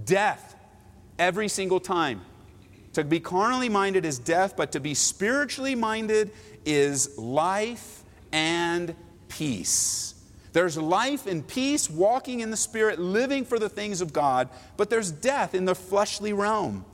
Death. 0.06 0.56
Every 1.20 1.50
single 1.50 1.82
time. 1.82 2.22
To 2.94 3.03
be 3.03 3.20
carnally 3.20 3.67
minded 3.67 4.06
is 4.06 4.17
death, 4.17 4.56
but 4.56 4.72
to 4.72 4.79
be 4.79 4.94
spiritually 4.94 5.75
minded 5.75 6.32
is 6.63 7.17
life 7.17 8.01
and 8.32 8.96
peace. 9.27 10.13
There's 10.53 10.77
life 10.77 11.27
and 11.27 11.47
peace, 11.47 11.89
walking 11.89 12.39
in 12.39 12.51
the 12.51 12.57
Spirit, 12.57 12.99
living 12.99 13.45
for 13.45 13.59
the 13.59 13.69
things 13.69 14.01
of 14.01 14.13
God, 14.13 14.49
but 14.75 14.89
there's 14.89 15.11
death 15.11 15.53
in 15.53 15.65
the 15.65 15.75
fleshly 15.75 16.33
realm. 16.33 16.85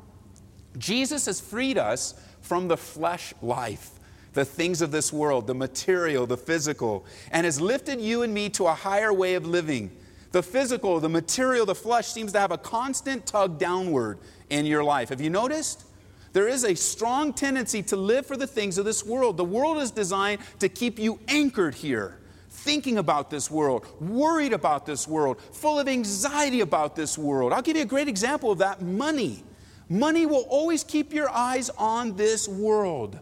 Jesus 0.77 1.27
has 1.27 1.39
freed 1.39 1.77
us 1.77 2.15
from 2.41 2.67
the 2.67 2.77
flesh 2.77 3.33
life, 3.41 3.91
the 4.33 4.43
things 4.43 4.81
of 4.81 4.91
this 4.91 5.13
world, 5.13 5.47
the 5.47 5.53
material, 5.53 6.25
the 6.25 6.37
physical, 6.37 7.05
and 7.31 7.45
has 7.45 7.61
lifted 7.61 8.01
you 8.01 8.23
and 8.23 8.33
me 8.33 8.49
to 8.49 8.65
a 8.67 8.73
higher 8.73 9.13
way 9.13 9.35
of 9.35 9.45
living. 9.45 9.95
The 10.31 10.43
physical, 10.43 10.99
the 10.99 11.09
material, 11.09 11.65
the 11.65 11.75
flesh 11.75 12.07
seems 12.07 12.31
to 12.31 12.39
have 12.39 12.51
a 12.51 12.57
constant 12.57 13.25
tug 13.27 13.59
downward 13.59 14.17
in 14.49 14.65
your 14.65 14.83
life. 14.83 15.09
Have 15.09 15.21
you 15.21 15.29
noticed? 15.29 15.85
There 16.33 16.47
is 16.47 16.63
a 16.63 16.73
strong 16.73 17.33
tendency 17.33 17.83
to 17.83 17.95
live 17.95 18.25
for 18.25 18.35
the 18.35 18.47
things 18.47 18.79
of 18.79 18.85
this 18.85 19.05
world. 19.05 19.37
The 19.37 19.45
world 19.45 19.77
is 19.77 19.91
designed 19.91 20.41
to 20.59 20.67
keep 20.67 20.97
you 20.97 21.19
anchored 21.27 21.75
here, 21.75 22.17
thinking 22.53 22.97
about 22.99 23.29
this 23.29 23.49
world, 23.49 23.85
worried 23.99 24.53
about 24.53 24.85
this 24.85 25.07
world, 25.07 25.41
full 25.41 25.79
of 25.79 25.87
anxiety 25.87 26.61
about 26.61 26.95
this 26.95 27.17
world. 27.17 27.51
I'll 27.51 27.61
give 27.61 27.75
you 27.75 27.83
a 27.83 27.85
great 27.85 28.07
example 28.07 28.51
of 28.51 28.59
that 28.59 28.81
money. 28.81 29.43
Money 29.89 30.25
will 30.25 30.45
always 30.49 30.83
keep 30.83 31.13
your 31.13 31.29
eyes 31.29 31.69
on 31.71 32.15
this 32.15 32.47
world. 32.47 33.19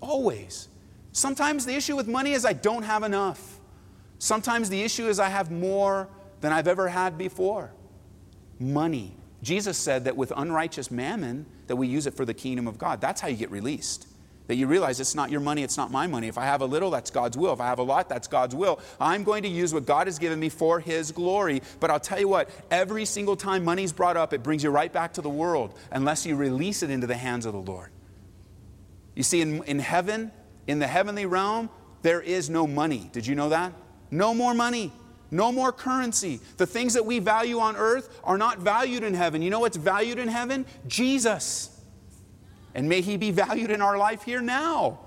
Always. 0.00 0.68
Sometimes 1.12 1.64
the 1.64 1.74
issue 1.74 1.96
with 1.96 2.08
money 2.08 2.32
is 2.32 2.44
I 2.44 2.52
don't 2.52 2.82
have 2.82 3.04
enough. 3.04 3.60
Sometimes 4.18 4.68
the 4.68 4.82
issue 4.82 5.06
is 5.06 5.18
I 5.18 5.28
have 5.28 5.50
more 5.50 6.08
than 6.40 6.52
I've 6.52 6.68
ever 6.68 6.88
had 6.88 7.16
before. 7.16 7.72
Money. 8.58 9.16
Jesus 9.42 9.78
said 9.78 10.04
that 10.04 10.16
with 10.16 10.32
unrighteous 10.36 10.90
mammon, 10.90 11.46
that 11.68 11.76
we 11.76 11.86
use 11.86 12.06
it 12.06 12.14
for 12.14 12.24
the 12.24 12.34
kingdom 12.34 12.66
of 12.66 12.76
God. 12.76 13.00
That's 13.00 13.20
how 13.20 13.28
you 13.28 13.36
get 13.36 13.50
released. 13.50 14.08
That 14.46 14.56
you 14.56 14.66
realize 14.66 15.00
it's 15.00 15.14
not 15.14 15.30
your 15.30 15.40
money, 15.40 15.62
it's 15.62 15.78
not 15.78 15.90
my 15.90 16.06
money. 16.06 16.28
If 16.28 16.36
I 16.36 16.44
have 16.44 16.60
a 16.60 16.66
little, 16.66 16.90
that's 16.90 17.10
God's 17.10 17.36
will. 17.36 17.54
If 17.54 17.60
I 17.60 17.66
have 17.66 17.78
a 17.78 17.82
lot, 17.82 18.10
that's 18.10 18.28
God's 18.28 18.54
will. 18.54 18.78
I'm 19.00 19.24
going 19.24 19.42
to 19.44 19.48
use 19.48 19.72
what 19.72 19.86
God 19.86 20.06
has 20.06 20.18
given 20.18 20.38
me 20.38 20.50
for 20.50 20.80
His 20.80 21.12
glory. 21.12 21.62
But 21.80 21.90
I'll 21.90 22.00
tell 22.00 22.20
you 22.20 22.28
what, 22.28 22.50
every 22.70 23.06
single 23.06 23.36
time 23.36 23.64
money's 23.64 23.92
brought 23.92 24.18
up, 24.18 24.34
it 24.34 24.42
brings 24.42 24.62
you 24.62 24.70
right 24.70 24.92
back 24.92 25.14
to 25.14 25.22
the 25.22 25.30
world 25.30 25.78
unless 25.90 26.26
you 26.26 26.36
release 26.36 26.82
it 26.82 26.90
into 26.90 27.06
the 27.06 27.16
hands 27.16 27.46
of 27.46 27.54
the 27.54 27.60
Lord. 27.60 27.90
You 29.14 29.22
see, 29.22 29.40
in, 29.40 29.62
in 29.64 29.78
heaven, 29.78 30.30
in 30.66 30.78
the 30.78 30.86
heavenly 30.86 31.24
realm, 31.24 31.70
there 32.02 32.20
is 32.20 32.50
no 32.50 32.66
money. 32.66 33.08
Did 33.12 33.26
you 33.26 33.34
know 33.34 33.48
that? 33.48 33.72
No 34.10 34.34
more 34.34 34.52
money. 34.52 34.92
No 35.30 35.50
more 35.52 35.72
currency. 35.72 36.40
The 36.58 36.66
things 36.66 36.94
that 36.94 37.06
we 37.06 37.18
value 37.18 37.58
on 37.58 37.76
earth 37.76 38.20
are 38.22 38.38
not 38.38 38.58
valued 38.58 39.02
in 39.02 39.14
heaven. 39.14 39.40
You 39.40 39.50
know 39.50 39.60
what's 39.60 39.76
valued 39.76 40.18
in 40.18 40.28
heaven? 40.28 40.66
Jesus. 40.86 41.73
And 42.74 42.88
may 42.88 43.00
he 43.00 43.16
be 43.16 43.30
valued 43.30 43.70
in 43.70 43.80
our 43.80 43.96
life 43.96 44.22
here 44.22 44.40
now. 44.40 45.00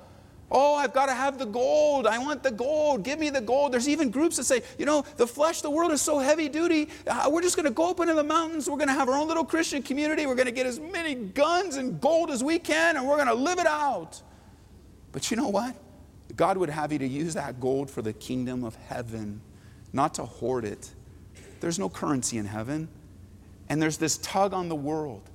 Oh, 0.50 0.76
I've 0.76 0.94
got 0.94 1.08
to 1.08 1.14
have 1.14 1.38
the 1.38 1.46
gold. 1.46 2.08
I 2.08 2.18
want 2.20 2.42
the 2.42 2.52
gold. 2.52 3.04
Give 3.04 3.20
me 3.20 3.30
the 3.30 3.42
gold. 3.42 3.74
There's 3.74 3.90
even 3.90 4.10
groups 4.10 4.38
that 4.38 4.46
say, 4.46 4.62
you 4.78 4.86
know, 4.86 5.04
the 5.18 5.28
flesh, 5.28 5.60
the 5.60 5.70
world 5.70 5.92
is 5.92 6.02
so 6.02 6.20
heavy 6.20 6.48
duty. 6.48 6.88
Uh, 7.06 7.30
we're 7.30 7.42
just 7.42 7.58
going 7.58 7.66
to 7.66 7.74
go 7.74 7.90
up 7.90 8.00
into 8.00 8.14
the 8.14 8.24
mountains. 8.24 8.70
We're 8.70 8.78
going 8.78 8.88
to 8.88 8.94
have 8.94 9.10
our 9.10 9.18
own 9.18 9.28
little 9.28 9.44
Christian 9.44 9.84
community. 9.84 10.26
We're 10.26 10.36
going 10.36 10.46
to 10.46 10.54
get 10.54 10.66
as 10.66 10.80
many 10.80 11.16
guns 11.16 11.76
and 11.76 12.00
gold 12.00 12.32
as 12.32 12.46
we 12.46 12.60
can, 12.60 12.96
and 12.96 13.06
we're 13.06 13.18
going 13.18 13.28
to 13.28 13.34
live 13.34 13.60
it 13.60 13.68
out. 13.68 14.22
But 15.12 15.30
you 15.30 15.36
know 15.36 15.50
what? 15.50 15.76
God 16.38 16.58
would 16.58 16.70
have 16.70 16.94
you 16.94 17.00
to 17.00 17.08
use 17.08 17.34
that 17.34 17.60
gold 17.60 17.92
for 17.92 18.02
the 18.02 18.14
kingdom 18.14 18.64
of 18.64 18.76
heaven, 18.76 19.42
not 19.92 20.14
to 20.14 20.24
hoard 20.24 20.64
it. 20.64 20.92
There's 21.60 21.80
no 21.80 21.90
currency 21.90 22.38
in 22.38 22.46
heaven. 22.46 22.88
And 23.68 23.82
there's 23.82 23.98
this 23.98 24.18
tug 24.20 24.54
on 24.54 24.70
the 24.70 24.76
world. 24.76 25.30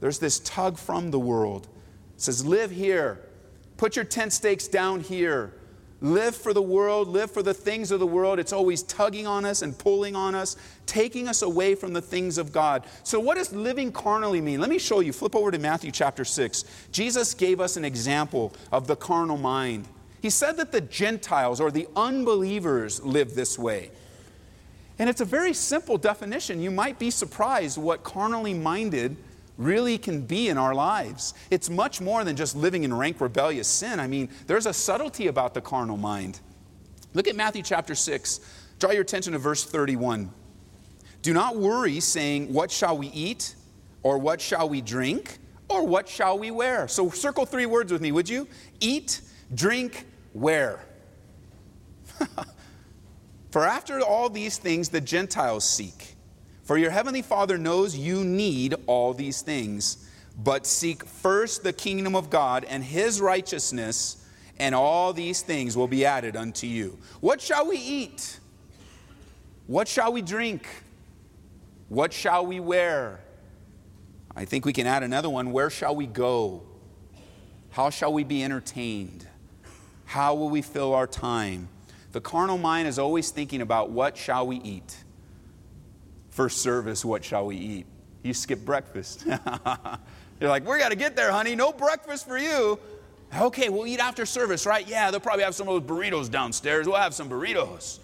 There's 0.00 0.18
this 0.18 0.40
tug 0.40 0.78
from 0.78 1.10
the 1.10 1.18
world. 1.18 1.68
It 2.14 2.20
says, 2.20 2.44
live 2.44 2.70
here. 2.70 3.20
Put 3.76 3.96
your 3.96 4.04
tent 4.04 4.32
stakes 4.32 4.68
down 4.68 5.00
here. 5.00 5.54
Live 6.00 6.36
for 6.36 6.52
the 6.52 6.60
world, 6.60 7.08
live 7.08 7.30
for 7.30 7.42
the 7.42 7.54
things 7.54 7.90
of 7.90 7.98
the 7.98 8.06
world. 8.06 8.38
It's 8.38 8.52
always 8.52 8.82
tugging 8.82 9.26
on 9.26 9.46
us 9.46 9.62
and 9.62 9.76
pulling 9.76 10.14
on 10.14 10.34
us, 10.34 10.56
taking 10.84 11.28
us 11.28 11.40
away 11.40 11.74
from 11.74 11.94
the 11.94 12.02
things 12.02 12.36
of 12.36 12.52
God. 12.52 12.84
So, 13.04 13.18
what 13.18 13.36
does 13.36 13.54
living 13.54 13.90
carnally 13.90 14.42
mean? 14.42 14.60
Let 14.60 14.68
me 14.68 14.78
show 14.78 15.00
you. 15.00 15.14
Flip 15.14 15.34
over 15.34 15.50
to 15.50 15.58
Matthew 15.58 15.90
chapter 15.90 16.22
6. 16.22 16.64
Jesus 16.92 17.32
gave 17.32 17.58
us 17.58 17.78
an 17.78 17.86
example 17.86 18.52
of 18.70 18.86
the 18.86 18.96
carnal 18.96 19.38
mind. 19.38 19.88
He 20.20 20.28
said 20.28 20.58
that 20.58 20.72
the 20.72 20.82
Gentiles 20.82 21.58
or 21.58 21.70
the 21.70 21.88
unbelievers 21.96 23.02
live 23.02 23.34
this 23.34 23.58
way. 23.58 23.90
And 24.98 25.08
it's 25.08 25.22
a 25.22 25.24
very 25.24 25.54
simple 25.54 25.96
definition. 25.96 26.60
You 26.60 26.70
might 26.70 26.98
be 26.98 27.10
surprised 27.10 27.78
what 27.78 28.04
carnally 28.04 28.52
minded 28.52 29.16
really 29.56 29.98
can 29.98 30.22
be 30.22 30.48
in 30.48 30.58
our 30.58 30.74
lives. 30.74 31.34
It's 31.50 31.70
much 31.70 32.00
more 32.00 32.24
than 32.24 32.36
just 32.36 32.56
living 32.56 32.84
in 32.84 32.92
rank 32.92 33.20
rebellious 33.20 33.68
sin. 33.68 34.00
I 34.00 34.06
mean, 34.06 34.28
there's 34.46 34.66
a 34.66 34.72
subtlety 34.72 35.28
about 35.28 35.54
the 35.54 35.60
carnal 35.60 35.96
mind. 35.96 36.40
Look 37.12 37.28
at 37.28 37.36
Matthew 37.36 37.62
chapter 37.62 37.94
6. 37.94 38.40
Draw 38.80 38.90
your 38.90 39.02
attention 39.02 39.32
to 39.34 39.38
verse 39.38 39.64
31. 39.64 40.30
Do 41.22 41.32
not 41.32 41.56
worry, 41.56 42.00
saying, 42.00 42.52
What 42.52 42.70
shall 42.70 42.98
we 42.98 43.06
eat? 43.08 43.54
Or 44.02 44.18
what 44.18 44.40
shall 44.40 44.68
we 44.68 44.80
drink? 44.80 45.38
Or 45.68 45.86
what 45.86 46.08
shall 46.08 46.38
we 46.38 46.50
wear? 46.50 46.88
So 46.88 47.08
circle 47.10 47.46
three 47.46 47.66
words 47.66 47.90
with 47.92 48.02
me, 48.02 48.12
would 48.12 48.28
you? 48.28 48.46
Eat, 48.80 49.22
drink, 49.54 50.04
wear. 50.34 50.84
For 53.50 53.64
after 53.64 54.00
all 54.00 54.28
these 54.28 54.58
things 54.58 54.88
the 54.88 55.00
Gentiles 55.00 55.64
seek. 55.64 56.13
For 56.64 56.78
your 56.78 56.90
heavenly 56.90 57.22
Father 57.22 57.58
knows 57.58 57.96
you 57.96 58.24
need 58.24 58.74
all 58.86 59.12
these 59.12 59.42
things. 59.42 60.10
But 60.36 60.66
seek 60.66 61.04
first 61.04 61.62
the 61.62 61.72
kingdom 61.72 62.16
of 62.16 62.30
God 62.30 62.64
and 62.64 62.82
his 62.82 63.20
righteousness, 63.20 64.26
and 64.58 64.74
all 64.74 65.12
these 65.12 65.42
things 65.42 65.76
will 65.76 65.86
be 65.86 66.04
added 66.04 66.36
unto 66.36 66.66
you. 66.66 66.98
What 67.20 67.40
shall 67.40 67.68
we 67.68 67.76
eat? 67.76 68.40
What 69.66 69.86
shall 69.86 70.12
we 70.12 70.22
drink? 70.22 70.66
What 71.88 72.12
shall 72.12 72.46
we 72.46 72.60
wear? 72.60 73.20
I 74.34 74.44
think 74.44 74.64
we 74.64 74.72
can 74.72 74.86
add 74.86 75.02
another 75.02 75.30
one. 75.30 75.52
Where 75.52 75.70
shall 75.70 75.94
we 75.94 76.06
go? 76.06 76.62
How 77.70 77.90
shall 77.90 78.12
we 78.12 78.24
be 78.24 78.42
entertained? 78.42 79.28
How 80.06 80.34
will 80.34 80.48
we 80.48 80.62
fill 80.62 80.94
our 80.94 81.06
time? 81.06 81.68
The 82.12 82.20
carnal 82.20 82.58
mind 82.58 82.88
is 82.88 82.98
always 82.98 83.30
thinking 83.30 83.60
about 83.60 83.90
what 83.90 84.16
shall 84.16 84.46
we 84.46 84.56
eat? 84.56 85.03
First 86.34 86.62
service, 86.62 87.04
what 87.04 87.24
shall 87.24 87.46
we 87.46 87.56
eat? 87.56 87.86
You 88.24 88.34
skip 88.34 88.64
breakfast. 88.64 89.24
You're 90.40 90.50
like, 90.50 90.66
we 90.66 90.78
got 90.80 90.88
to 90.88 90.96
get 90.96 91.14
there, 91.14 91.30
honey. 91.30 91.54
No 91.54 91.70
breakfast 91.70 92.26
for 92.26 92.36
you. 92.36 92.80
Okay, 93.38 93.68
we'll 93.68 93.86
eat 93.86 94.00
after 94.00 94.26
service, 94.26 94.66
right? 94.66 94.84
Yeah, 94.88 95.12
they'll 95.12 95.20
probably 95.20 95.44
have 95.44 95.54
some 95.54 95.68
of 95.68 95.86
those 95.86 95.88
burritos 95.88 96.28
downstairs. 96.28 96.88
We'll 96.88 96.96
have 96.96 97.14
some 97.14 97.30
burritos. 97.30 98.00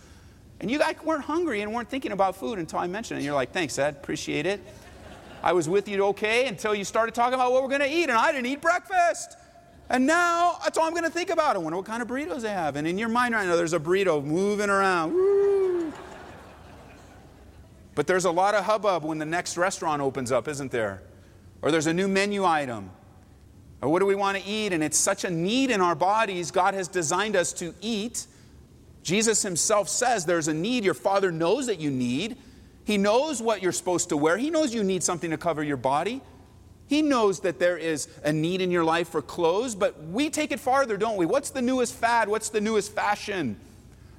And 0.60 0.70
you 0.70 0.78
guys 0.78 0.94
weren't 1.02 1.24
hungry 1.24 1.62
and 1.62 1.74
weren't 1.74 1.88
thinking 1.88 2.12
about 2.12 2.36
food 2.36 2.60
until 2.60 2.78
I 2.78 2.86
mentioned 2.86 3.16
it. 3.16 3.18
And 3.18 3.24
you're 3.24 3.34
like, 3.34 3.50
thanks, 3.50 3.76
Ed. 3.80 3.96
Appreciate 3.96 4.46
it. 4.46 4.60
I 5.42 5.52
was 5.52 5.68
with 5.68 5.88
you 5.88 6.00
okay 6.04 6.46
until 6.46 6.72
you 6.72 6.84
started 6.84 7.16
talking 7.16 7.34
about 7.34 7.50
what 7.50 7.64
we're 7.64 7.68
going 7.68 7.80
to 7.80 7.92
eat, 7.92 8.04
and 8.04 8.12
I 8.12 8.30
didn't 8.30 8.46
eat 8.46 8.60
breakfast. 8.60 9.36
And 9.88 10.06
now 10.06 10.56
that's 10.62 10.78
all 10.78 10.84
I'm 10.84 10.92
going 10.92 11.02
to 11.02 11.10
think 11.10 11.30
about. 11.30 11.56
I 11.56 11.58
wonder 11.58 11.78
what 11.78 11.86
kind 11.86 12.00
of 12.00 12.06
burritos 12.06 12.42
they 12.42 12.50
have. 12.50 12.76
And 12.76 12.86
in 12.86 12.96
your 12.96 13.08
mind 13.08 13.34
right 13.34 13.48
now, 13.48 13.56
there's 13.56 13.72
a 13.72 13.80
burrito 13.80 14.24
moving 14.24 14.70
around. 14.70 15.14
Woo. 15.14 15.49
But 17.94 18.06
there's 18.06 18.24
a 18.24 18.30
lot 18.30 18.54
of 18.54 18.64
hubbub 18.64 19.04
when 19.04 19.18
the 19.18 19.26
next 19.26 19.56
restaurant 19.56 20.00
opens 20.00 20.30
up, 20.30 20.48
isn't 20.48 20.70
there? 20.70 21.02
Or 21.62 21.70
there's 21.70 21.86
a 21.86 21.92
new 21.92 22.08
menu 22.08 22.44
item. 22.44 22.90
Or 23.82 23.88
what 23.88 24.00
do 24.00 24.06
we 24.06 24.14
want 24.14 24.38
to 24.38 24.44
eat? 24.44 24.72
And 24.72 24.84
it's 24.84 24.98
such 24.98 25.24
a 25.24 25.30
need 25.30 25.70
in 25.70 25.80
our 25.80 25.94
bodies. 25.94 26.50
God 26.50 26.74
has 26.74 26.88
designed 26.88 27.36
us 27.36 27.52
to 27.54 27.74
eat. 27.80 28.26
Jesus 29.02 29.42
himself 29.42 29.88
says 29.88 30.24
there's 30.24 30.48
a 30.48 30.54
need 30.54 30.84
your 30.84 30.94
father 30.94 31.32
knows 31.32 31.66
that 31.66 31.80
you 31.80 31.90
need. 31.90 32.36
He 32.84 32.98
knows 32.98 33.40
what 33.40 33.62
you're 33.62 33.72
supposed 33.72 34.08
to 34.10 34.16
wear. 34.16 34.36
He 34.36 34.50
knows 34.50 34.74
you 34.74 34.84
need 34.84 35.02
something 35.02 35.30
to 35.30 35.38
cover 35.38 35.62
your 35.62 35.76
body. 35.76 36.20
He 36.88 37.02
knows 37.02 37.40
that 37.40 37.58
there 37.58 37.78
is 37.78 38.08
a 38.24 38.32
need 38.32 38.60
in 38.60 38.70
your 38.70 38.82
life 38.82 39.08
for 39.08 39.22
clothes, 39.22 39.76
but 39.76 40.02
we 40.08 40.28
take 40.28 40.50
it 40.50 40.58
farther, 40.58 40.96
don't 40.96 41.16
we? 41.16 41.24
What's 41.24 41.50
the 41.50 41.62
newest 41.62 41.94
fad? 41.94 42.28
What's 42.28 42.48
the 42.48 42.60
newest 42.60 42.92
fashion? 42.92 43.56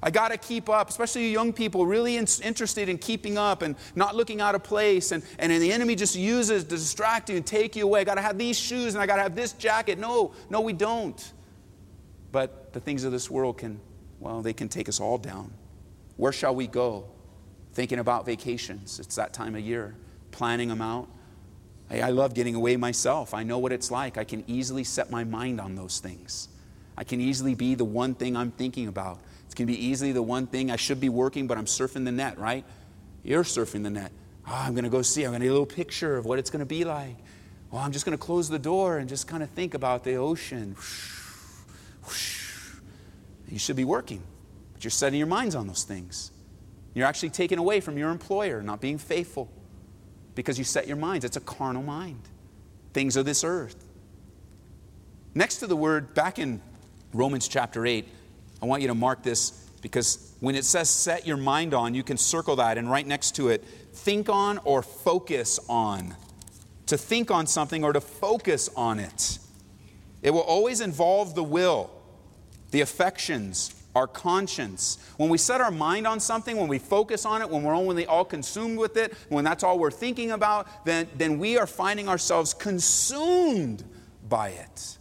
I 0.02 0.10
got 0.10 0.32
to 0.32 0.36
keep 0.36 0.68
up, 0.68 0.88
especially 0.88 1.30
young 1.30 1.52
people, 1.52 1.86
really 1.86 2.16
in, 2.16 2.26
interested 2.42 2.88
in 2.88 2.98
keeping 2.98 3.38
up 3.38 3.62
and 3.62 3.76
not 3.94 4.16
looking 4.16 4.40
out 4.40 4.56
of 4.56 4.64
place. 4.64 5.12
And, 5.12 5.22
and 5.38 5.52
the 5.52 5.72
enemy 5.72 5.94
just 5.94 6.16
uses 6.16 6.64
to 6.64 6.70
distract 6.70 7.30
you 7.30 7.36
and 7.36 7.46
take 7.46 7.76
you 7.76 7.84
away. 7.84 8.00
I 8.00 8.04
got 8.04 8.16
to 8.16 8.22
have 8.22 8.36
these 8.36 8.58
shoes 8.58 8.94
and 8.94 9.02
I 9.02 9.06
got 9.06 9.16
to 9.16 9.22
have 9.22 9.36
this 9.36 9.52
jacket. 9.52 9.98
No, 9.98 10.32
no, 10.50 10.60
we 10.60 10.72
don't. 10.72 11.32
But 12.32 12.72
the 12.72 12.80
things 12.80 13.04
of 13.04 13.12
this 13.12 13.30
world 13.30 13.58
can, 13.58 13.78
well, 14.18 14.42
they 14.42 14.52
can 14.52 14.68
take 14.68 14.88
us 14.88 14.98
all 14.98 15.18
down. 15.18 15.52
Where 16.16 16.32
shall 16.32 16.54
we 16.54 16.66
go? 16.66 17.04
Thinking 17.74 18.00
about 18.00 18.26
vacations. 18.26 18.98
It's 18.98 19.14
that 19.16 19.32
time 19.32 19.54
of 19.54 19.60
year, 19.60 19.94
planning 20.32 20.68
them 20.68 20.82
out. 20.82 21.08
I 21.90 22.10
love 22.10 22.32
getting 22.32 22.54
away 22.54 22.76
myself. 22.76 23.34
I 23.34 23.42
know 23.42 23.58
what 23.58 23.70
it's 23.70 23.90
like. 23.90 24.16
I 24.16 24.24
can 24.24 24.42
easily 24.46 24.82
set 24.82 25.10
my 25.10 25.24
mind 25.24 25.60
on 25.60 25.74
those 25.74 26.00
things. 26.00 26.48
I 26.96 27.04
can 27.04 27.20
easily 27.20 27.54
be 27.54 27.74
the 27.74 27.84
one 27.84 28.14
thing 28.14 28.36
I'm 28.36 28.50
thinking 28.50 28.88
about. 28.88 29.20
It 29.52 29.56
can 29.56 29.66
be 29.66 29.86
easily 29.86 30.12
the 30.12 30.22
one 30.22 30.46
thing 30.46 30.70
I 30.70 30.76
should 30.76 30.98
be 30.98 31.10
working, 31.10 31.46
but 31.46 31.58
I'm 31.58 31.66
surfing 31.66 32.06
the 32.06 32.12
net, 32.12 32.38
right? 32.38 32.64
You're 33.22 33.44
surfing 33.44 33.82
the 33.82 33.90
net. 33.90 34.10
Oh, 34.48 34.54
I'm 34.54 34.72
going 34.72 34.84
to 34.84 34.90
go 34.90 35.02
see. 35.02 35.24
I'm 35.24 35.32
going 35.32 35.40
to 35.40 35.46
get 35.46 35.50
a 35.50 35.52
little 35.52 35.66
picture 35.66 36.16
of 36.16 36.24
what 36.24 36.38
it's 36.38 36.48
going 36.48 36.60
to 36.60 36.66
be 36.66 36.84
like. 36.84 37.16
Well, 37.70 37.82
I'm 37.82 37.92
just 37.92 38.06
going 38.06 38.16
to 38.16 38.24
close 38.24 38.48
the 38.48 38.58
door 38.58 38.96
and 38.96 39.10
just 39.10 39.28
kind 39.28 39.42
of 39.42 39.50
think 39.50 39.74
about 39.74 40.04
the 40.04 40.14
ocean. 40.14 40.74
You 43.46 43.58
should 43.58 43.76
be 43.76 43.84
working, 43.84 44.22
but 44.72 44.84
you're 44.84 44.90
setting 44.90 45.18
your 45.18 45.28
minds 45.28 45.54
on 45.54 45.66
those 45.66 45.84
things. 45.84 46.30
You're 46.94 47.06
actually 47.06 47.30
taken 47.30 47.58
away 47.58 47.80
from 47.80 47.98
your 47.98 48.08
employer, 48.08 48.62
not 48.62 48.80
being 48.80 48.96
faithful, 48.96 49.50
because 50.34 50.56
you 50.56 50.64
set 50.64 50.86
your 50.86 50.96
minds. 50.96 51.26
It's 51.26 51.36
a 51.36 51.40
carnal 51.40 51.82
mind. 51.82 52.22
Things 52.94 53.16
of 53.16 53.26
this 53.26 53.44
earth. 53.44 53.86
Next 55.34 55.58
to 55.58 55.66
the 55.66 55.76
word, 55.76 56.14
back 56.14 56.38
in 56.38 56.62
Romans 57.12 57.48
chapter 57.48 57.84
8, 57.84 58.08
I 58.62 58.66
want 58.66 58.80
you 58.80 58.88
to 58.88 58.94
mark 58.94 59.22
this 59.24 59.50
because 59.82 60.32
when 60.40 60.54
it 60.54 60.64
says 60.64 60.88
set 60.88 61.26
your 61.26 61.36
mind 61.36 61.74
on, 61.74 61.92
you 61.92 62.04
can 62.04 62.16
circle 62.16 62.56
that 62.56 62.78
and 62.78 62.88
right 62.88 63.06
next 63.06 63.34
to 63.36 63.48
it, 63.48 63.64
think 63.92 64.28
on 64.28 64.58
or 64.58 64.82
focus 64.82 65.58
on. 65.68 66.14
to 66.86 66.98
think 66.98 67.30
on 67.30 67.46
something 67.46 67.84
or 67.84 67.92
to 67.92 68.00
focus 68.00 68.68
on 68.76 68.98
it. 68.98 69.38
It 70.20 70.30
will 70.30 70.40
always 70.40 70.80
involve 70.80 71.34
the 71.34 71.42
will, 71.42 71.90
the 72.70 72.82
affections, 72.82 73.74
our 73.94 74.06
conscience. 74.06 74.98
When 75.16 75.28
we 75.28 75.38
set 75.38 75.60
our 75.60 75.70
mind 75.70 76.06
on 76.06 76.20
something, 76.20 76.56
when 76.56 76.68
we 76.68 76.78
focus 76.78 77.24
on 77.24 77.40
it, 77.40 77.48
when 77.48 77.62
we're 77.62 77.74
only 77.74 78.06
all 78.06 78.24
consumed 78.24 78.78
with 78.78 78.96
it, 78.96 79.14
when 79.28 79.42
that's 79.44 79.64
all 79.64 79.78
we're 79.78 79.90
thinking 79.90 80.32
about, 80.32 80.84
then, 80.84 81.08
then 81.16 81.38
we 81.38 81.58
are 81.58 81.66
finding 81.66 82.08
ourselves 82.08 82.54
consumed 82.54 83.84
by 84.28 84.50
it. 84.50 84.98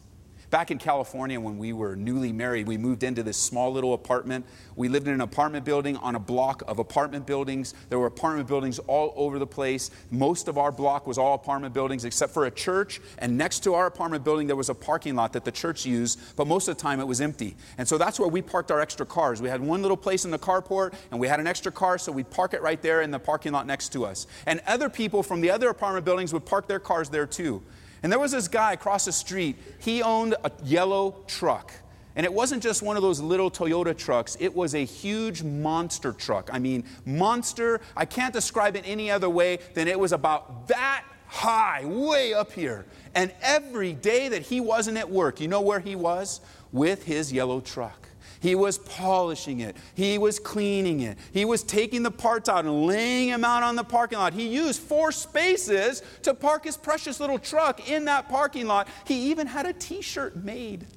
Back 0.51 0.69
in 0.69 0.79
California, 0.79 1.39
when 1.39 1.57
we 1.57 1.71
were 1.71 1.95
newly 1.95 2.33
married, 2.33 2.67
we 2.67 2.77
moved 2.77 3.03
into 3.03 3.23
this 3.23 3.37
small 3.37 3.71
little 3.71 3.93
apartment. 3.93 4.45
We 4.75 4.89
lived 4.89 5.07
in 5.07 5.13
an 5.13 5.21
apartment 5.21 5.63
building 5.63 5.95
on 5.95 6.15
a 6.15 6.19
block 6.19 6.61
of 6.67 6.77
apartment 6.77 7.25
buildings. 7.25 7.73
There 7.87 7.97
were 7.97 8.07
apartment 8.07 8.49
buildings 8.49 8.77
all 8.79 9.13
over 9.15 9.39
the 9.39 9.47
place. 9.47 9.91
Most 10.09 10.49
of 10.49 10.57
our 10.57 10.69
block 10.69 11.07
was 11.07 11.17
all 11.17 11.35
apartment 11.35 11.73
buildings 11.73 12.03
except 12.03 12.33
for 12.33 12.47
a 12.47 12.51
church. 12.51 12.99
And 13.19 13.37
next 13.37 13.61
to 13.61 13.75
our 13.75 13.85
apartment 13.85 14.25
building, 14.25 14.45
there 14.45 14.57
was 14.57 14.67
a 14.67 14.75
parking 14.75 15.15
lot 15.15 15.31
that 15.31 15.45
the 15.45 15.53
church 15.53 15.85
used, 15.85 16.19
but 16.35 16.47
most 16.47 16.67
of 16.67 16.75
the 16.75 16.81
time 16.81 16.99
it 16.99 17.07
was 17.07 17.21
empty. 17.21 17.55
And 17.77 17.87
so 17.87 17.97
that's 17.97 18.19
where 18.19 18.27
we 18.27 18.41
parked 18.41 18.71
our 18.71 18.81
extra 18.81 19.05
cars. 19.05 19.41
We 19.41 19.47
had 19.47 19.61
one 19.61 19.81
little 19.81 19.95
place 19.95 20.25
in 20.25 20.31
the 20.31 20.39
carport, 20.39 20.95
and 21.11 21.19
we 21.21 21.29
had 21.29 21.39
an 21.39 21.47
extra 21.47 21.71
car, 21.71 21.97
so 21.97 22.11
we'd 22.11 22.29
park 22.29 22.53
it 22.53 22.61
right 22.61 22.81
there 22.81 23.03
in 23.03 23.11
the 23.11 23.19
parking 23.19 23.53
lot 23.53 23.67
next 23.67 23.93
to 23.93 24.03
us. 24.03 24.27
And 24.45 24.59
other 24.67 24.89
people 24.89 25.23
from 25.23 25.39
the 25.39 25.49
other 25.49 25.69
apartment 25.69 26.03
buildings 26.03 26.33
would 26.33 26.45
park 26.45 26.67
their 26.67 26.79
cars 26.79 27.07
there 27.07 27.25
too. 27.25 27.63
And 28.03 28.11
there 28.11 28.19
was 28.19 28.31
this 28.31 28.47
guy 28.47 28.73
across 28.73 29.05
the 29.05 29.11
street. 29.11 29.57
He 29.79 30.01
owned 30.01 30.35
a 30.43 30.51
yellow 30.63 31.23
truck. 31.27 31.71
And 32.15 32.25
it 32.25 32.33
wasn't 32.33 32.61
just 32.61 32.81
one 32.81 32.97
of 32.97 33.01
those 33.01 33.21
little 33.21 33.49
Toyota 33.49 33.97
trucks, 33.97 34.35
it 34.39 34.53
was 34.53 34.75
a 34.75 34.83
huge 34.83 35.43
monster 35.43 36.11
truck. 36.11 36.49
I 36.51 36.59
mean, 36.59 36.83
monster, 37.05 37.79
I 37.95 38.05
can't 38.05 38.33
describe 38.33 38.75
it 38.75 38.83
any 38.85 39.09
other 39.09 39.29
way 39.29 39.59
than 39.73 39.87
it 39.87 39.97
was 39.97 40.11
about 40.11 40.67
that 40.67 41.05
high, 41.27 41.85
way 41.85 42.33
up 42.33 42.51
here. 42.51 42.85
And 43.15 43.31
every 43.41 43.93
day 43.93 44.27
that 44.27 44.41
he 44.41 44.59
wasn't 44.59 44.97
at 44.97 45.09
work, 45.09 45.39
you 45.39 45.47
know 45.47 45.61
where 45.61 45.79
he 45.79 45.95
was? 45.95 46.41
With 46.73 47.05
his 47.05 47.31
yellow 47.31 47.61
truck. 47.61 48.09
He 48.41 48.55
was 48.55 48.79
polishing 48.79 49.59
it. 49.59 49.77
He 49.93 50.17
was 50.17 50.39
cleaning 50.39 51.01
it. 51.01 51.19
He 51.31 51.45
was 51.45 51.61
taking 51.61 52.01
the 52.01 52.09
parts 52.09 52.49
out 52.49 52.65
and 52.65 52.87
laying 52.87 53.29
them 53.29 53.45
out 53.45 53.61
on 53.61 53.75
the 53.75 53.83
parking 53.83 54.17
lot. 54.17 54.33
He 54.33 54.47
used 54.47 54.81
four 54.81 55.11
spaces 55.11 56.01
to 56.23 56.33
park 56.33 56.65
his 56.65 56.75
precious 56.75 57.19
little 57.19 57.37
truck 57.37 57.87
in 57.87 58.05
that 58.05 58.29
parking 58.29 58.65
lot. 58.65 58.87
He 59.05 59.29
even 59.29 59.45
had 59.45 59.67
a 59.67 59.73
t 59.73 60.01
shirt 60.01 60.35
made. 60.35 60.87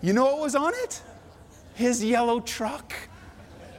You 0.00 0.12
know 0.12 0.26
what 0.26 0.40
was 0.40 0.54
on 0.54 0.74
it? 0.74 1.02
His 1.74 2.04
yellow 2.04 2.38
truck. 2.38 2.92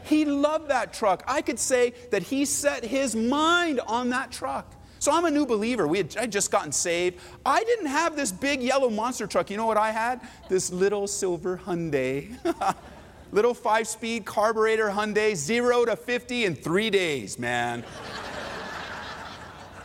He 0.03 0.25
loved 0.25 0.67
that 0.67 0.93
truck. 0.93 1.23
I 1.27 1.41
could 1.41 1.59
say 1.59 1.93
that 2.11 2.23
he 2.23 2.43
set 2.43 2.83
his 2.83 3.15
mind 3.15 3.79
on 3.87 4.09
that 4.09 4.31
truck. 4.31 4.73
So 4.99 5.13
I'm 5.13 5.23
a 5.23 5.31
new 5.31 5.45
believer. 5.45 5.87
We 5.87 5.99
had, 5.99 6.17
I 6.17 6.27
just 6.27 6.51
gotten 6.51 6.73
saved. 6.73 7.21
I 7.45 7.63
didn't 7.63 7.85
have 7.85 8.17
this 8.17 8.33
big 8.33 8.61
yellow 8.61 8.89
monster 8.89 9.27
truck. 9.27 9.49
You 9.49 9.55
know 9.55 9.65
what 9.65 9.77
I 9.77 9.91
had? 9.91 10.19
This 10.49 10.73
little 10.73 11.07
silver 11.07 11.61
Hyundai. 11.65 12.35
Little 13.31 13.53
five 13.53 13.87
speed 13.87 14.25
carburetor 14.25 14.89
Hyundai, 14.89 15.35
zero 15.35 15.85
to 15.85 15.95
50 15.95 16.45
in 16.45 16.55
three 16.55 16.89
days, 16.89 17.37
man. 17.37 17.83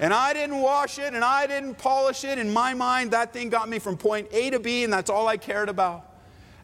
and 0.00 0.14
I 0.14 0.32
didn't 0.32 0.60
wash 0.60 0.98
it 0.98 1.14
and 1.14 1.24
I 1.24 1.46
didn't 1.46 1.74
polish 1.76 2.24
it. 2.24 2.38
In 2.38 2.52
my 2.52 2.74
mind, 2.74 3.10
that 3.10 3.32
thing 3.32 3.48
got 3.48 3.68
me 3.68 3.78
from 3.78 3.96
point 3.96 4.28
A 4.32 4.50
to 4.50 4.60
B, 4.60 4.84
and 4.84 4.92
that's 4.92 5.10
all 5.10 5.26
I 5.26 5.36
cared 5.36 5.68
about. 5.68 6.11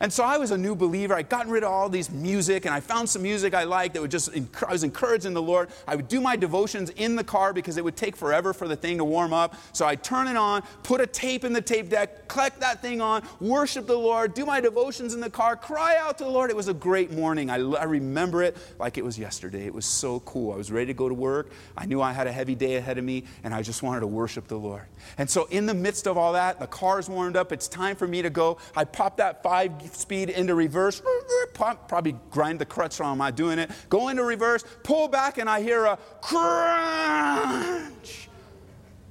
And 0.01 0.13
so 0.13 0.25
I 0.25 0.39
was 0.39 0.51
a 0.51 0.59
new 0.59 0.75
believer. 0.75 1.15
I'd 1.15 1.29
gotten 1.29 1.51
rid 1.51 1.65
of 1.65 1.71
all 1.71 1.89
these 1.89 2.11
music, 2.11 2.65
and 2.65 2.75
I 2.75 2.81
found 2.81 3.09
some 3.09 3.23
music 3.23 3.55
I 3.55 3.65
liked 3.65 3.95
that 3.95 4.01
would 4.01 4.11
just, 4.11 4.31
I 4.67 4.73
was 4.73 4.85
encouraged 4.85 5.27
in 5.27 5.35
the 5.35 5.43
Lord. 5.43 5.71
I 5.87 5.97
would 5.97 6.09
do 6.09 6.21
my 6.21 6.37
devotions 6.37 6.91
in 6.91 7.17
the 7.17 7.25
car 7.25 7.53
because 7.53 7.77
it 7.77 7.85
would 7.85 7.97
take 7.97 8.17
forever 8.17 8.53
for 8.53 8.69
the 8.69 8.77
thing 8.77 8.99
to 8.99 9.05
warm 9.05 9.33
up. 9.33 9.57
So 9.73 9.87
I'd 9.87 10.05
turn 10.05 10.29
it 10.29 10.37
on, 10.37 10.63
put 10.83 11.01
a 11.01 11.07
tape 11.07 11.45
in 11.45 11.53
the 11.53 11.61
tape 11.61 11.89
deck, 11.89 12.29
click 12.29 12.59
that 12.61 12.81
thing 12.81 13.01
on, 13.01 13.23
worship 13.41 13.87
the 13.87 13.99
Lord, 13.99 14.35
do 14.35 14.47
my 14.47 14.61
devotions 14.61 15.15
in 15.15 15.21
the 15.21 15.31
car, 15.31 15.57
cry 15.57 15.97
out 15.97 16.19
to 16.19 16.25
the 16.25 16.31
Lord. 16.31 16.51
It 16.51 16.57
was 16.57 16.69
a 16.69 16.75
great 16.75 17.11
morning. 17.11 17.51
I, 17.51 17.57
I 17.57 17.85
remember 17.85 18.43
it 18.43 18.57
like 18.79 18.99
it 18.99 19.05
was 19.05 19.19
yesterday. 19.19 19.67
It 19.67 19.75
was 19.75 19.87
so 19.87 20.21
cool. 20.21 20.53
I 20.53 20.57
was 20.57 20.71
ready 20.71 20.87
to 20.87 20.95
go 20.95 21.09
to 21.09 21.15
work. 21.15 21.51
I 21.77 21.87
knew 21.87 22.01
I 22.01 22.13
had 22.13 22.27
a 22.27 22.33
heavy 22.33 22.55
day 22.55 22.77
ahead 22.77 22.99
of 22.99 23.05
me, 23.05 23.25
and 23.43 23.53
I 23.55 23.63
just 23.63 23.83
wanted 23.83 24.01
to 24.01 24.07
worship 24.07 24.49
the 24.49 24.59
Lord. 24.59 24.85
And 25.17 25.29
so 25.29 25.47
in 25.47 25.67
the 25.67 25.75
midst 25.75 26.07
of 26.07 26.17
all 26.17 26.35
that, 26.35 26.61
the 26.61 26.67
car's 26.67 27.09
warmed 27.09 27.37
up. 27.37 27.53
It's 27.53 27.69
time 27.69 27.97
for 27.97 28.07
me 28.07 28.23
to 28.23 28.31
go. 28.31 28.59
I 28.77 28.85
pop 28.85 29.17
that 29.17 29.43
five 29.43 29.88
speed 29.95 30.31
into 30.31 30.55
reverse, 30.55 31.01
mm, 31.01 31.21
mm, 31.55 31.89
probably 31.89 32.17
grind 32.31 32.59
the 32.59 32.67
crutch 32.67 33.01
on 33.01 33.19
my 33.19 33.31
doing 33.31 33.59
it, 33.59 33.71
go 33.89 34.09
into 34.09 34.25
reverse, 34.25 34.65
pull 34.83 35.09
back, 35.09 35.39
and 35.39 35.49
I 35.49 35.63
hear 35.63 35.85
a 35.85 35.99
crunch. 36.21 37.09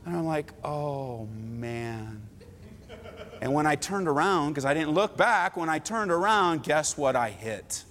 And 0.06 0.16
I'm 0.16 0.26
like, 0.26 0.54
oh 0.64 1.28
man. 1.36 2.24
And 3.42 3.54
when 3.54 3.68
I 3.68 3.76
turned 3.76 4.08
around, 4.08 4.50
because 4.50 4.66
I 4.66 4.74
didn't 4.74 4.92
look 4.92 5.16
back, 5.16 5.58
when 5.58 5.70
I 5.70 5.80
turned 5.80 6.12
around, 6.12 6.64
guess 6.64 6.98
what 6.98 7.16
I 7.16 7.30
hit? 7.30 7.84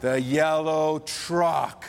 The 0.00 0.20
yellow 0.20 0.98
truck. 0.98 1.86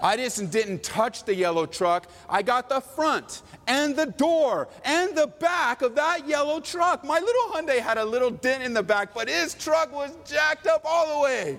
I 0.00 0.16
just 0.16 0.50
didn't 0.50 0.82
touch 0.82 1.24
the 1.24 1.34
yellow 1.34 1.66
truck. 1.66 2.08
I 2.28 2.42
got 2.42 2.68
the 2.68 2.80
front 2.80 3.42
and 3.66 3.96
the 3.96 4.06
door 4.06 4.68
and 4.84 5.16
the 5.16 5.26
back 5.26 5.82
of 5.82 5.94
that 5.94 6.26
yellow 6.26 6.60
truck. 6.60 7.04
My 7.04 7.18
little 7.20 7.48
Hyundai 7.52 7.78
had 7.78 7.98
a 7.98 8.04
little 8.04 8.30
dent 8.30 8.62
in 8.62 8.74
the 8.74 8.82
back, 8.82 9.14
but 9.14 9.28
his 9.28 9.54
truck 9.54 9.92
was 9.92 10.10
jacked 10.26 10.66
up 10.66 10.82
all 10.84 11.18
the 11.18 11.24
way. 11.24 11.58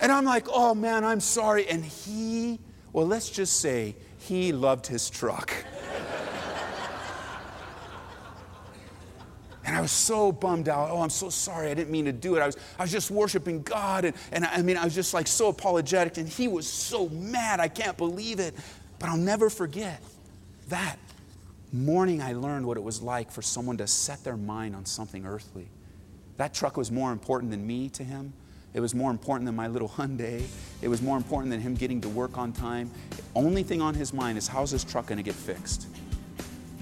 And 0.00 0.10
I'm 0.10 0.24
like, 0.24 0.46
oh 0.48 0.74
man, 0.74 1.04
I'm 1.04 1.20
sorry. 1.20 1.68
And 1.68 1.84
he, 1.84 2.58
well, 2.92 3.06
let's 3.06 3.28
just 3.28 3.60
say 3.60 3.96
he 4.18 4.52
loved 4.52 4.86
his 4.86 5.10
truck. 5.10 5.52
And 9.62 9.76
I 9.76 9.79
was 9.90 9.96
so 9.96 10.30
bummed 10.30 10.68
out. 10.68 10.90
Oh, 10.90 11.02
I'm 11.02 11.10
so 11.10 11.28
sorry. 11.28 11.70
I 11.70 11.74
didn't 11.74 11.90
mean 11.90 12.04
to 12.04 12.12
do 12.12 12.36
it. 12.36 12.40
I 12.40 12.46
was, 12.46 12.56
I 12.78 12.82
was 12.82 12.92
just 12.92 13.10
worshiping 13.10 13.62
God. 13.62 14.04
And, 14.04 14.16
and 14.32 14.44
I 14.44 14.62
mean, 14.62 14.76
I 14.76 14.84
was 14.84 14.94
just 14.94 15.12
like 15.12 15.26
so 15.26 15.48
apologetic. 15.48 16.16
And 16.16 16.28
he 16.28 16.48
was 16.48 16.66
so 16.66 17.08
mad. 17.08 17.60
I 17.60 17.68
can't 17.68 17.96
believe 17.96 18.38
it. 18.38 18.54
But 18.98 19.08
I'll 19.08 19.16
never 19.16 19.50
forget 19.50 20.00
that 20.68 20.96
morning 21.72 22.22
I 22.22 22.32
learned 22.32 22.66
what 22.66 22.76
it 22.76 22.82
was 22.82 23.02
like 23.02 23.30
for 23.30 23.42
someone 23.42 23.76
to 23.78 23.86
set 23.86 24.22
their 24.22 24.36
mind 24.36 24.76
on 24.76 24.86
something 24.86 25.26
earthly. 25.26 25.68
That 26.36 26.54
truck 26.54 26.76
was 26.76 26.90
more 26.90 27.12
important 27.12 27.50
than 27.50 27.66
me 27.66 27.88
to 27.90 28.04
him. 28.04 28.32
It 28.72 28.80
was 28.80 28.94
more 28.94 29.10
important 29.10 29.46
than 29.46 29.56
my 29.56 29.66
little 29.66 29.88
Hyundai. 29.88 30.44
It 30.80 30.88
was 30.88 31.02
more 31.02 31.16
important 31.16 31.50
than 31.50 31.60
him 31.60 31.74
getting 31.74 32.00
to 32.02 32.08
work 32.08 32.38
on 32.38 32.52
time. 32.52 32.90
The 33.10 33.22
only 33.34 33.64
thing 33.64 33.82
on 33.82 33.94
his 33.94 34.12
mind 34.12 34.38
is 34.38 34.46
how's 34.46 34.70
this 34.70 34.84
truck 34.84 35.06
going 35.06 35.18
to 35.18 35.24
get 35.24 35.34
fixed? 35.34 35.88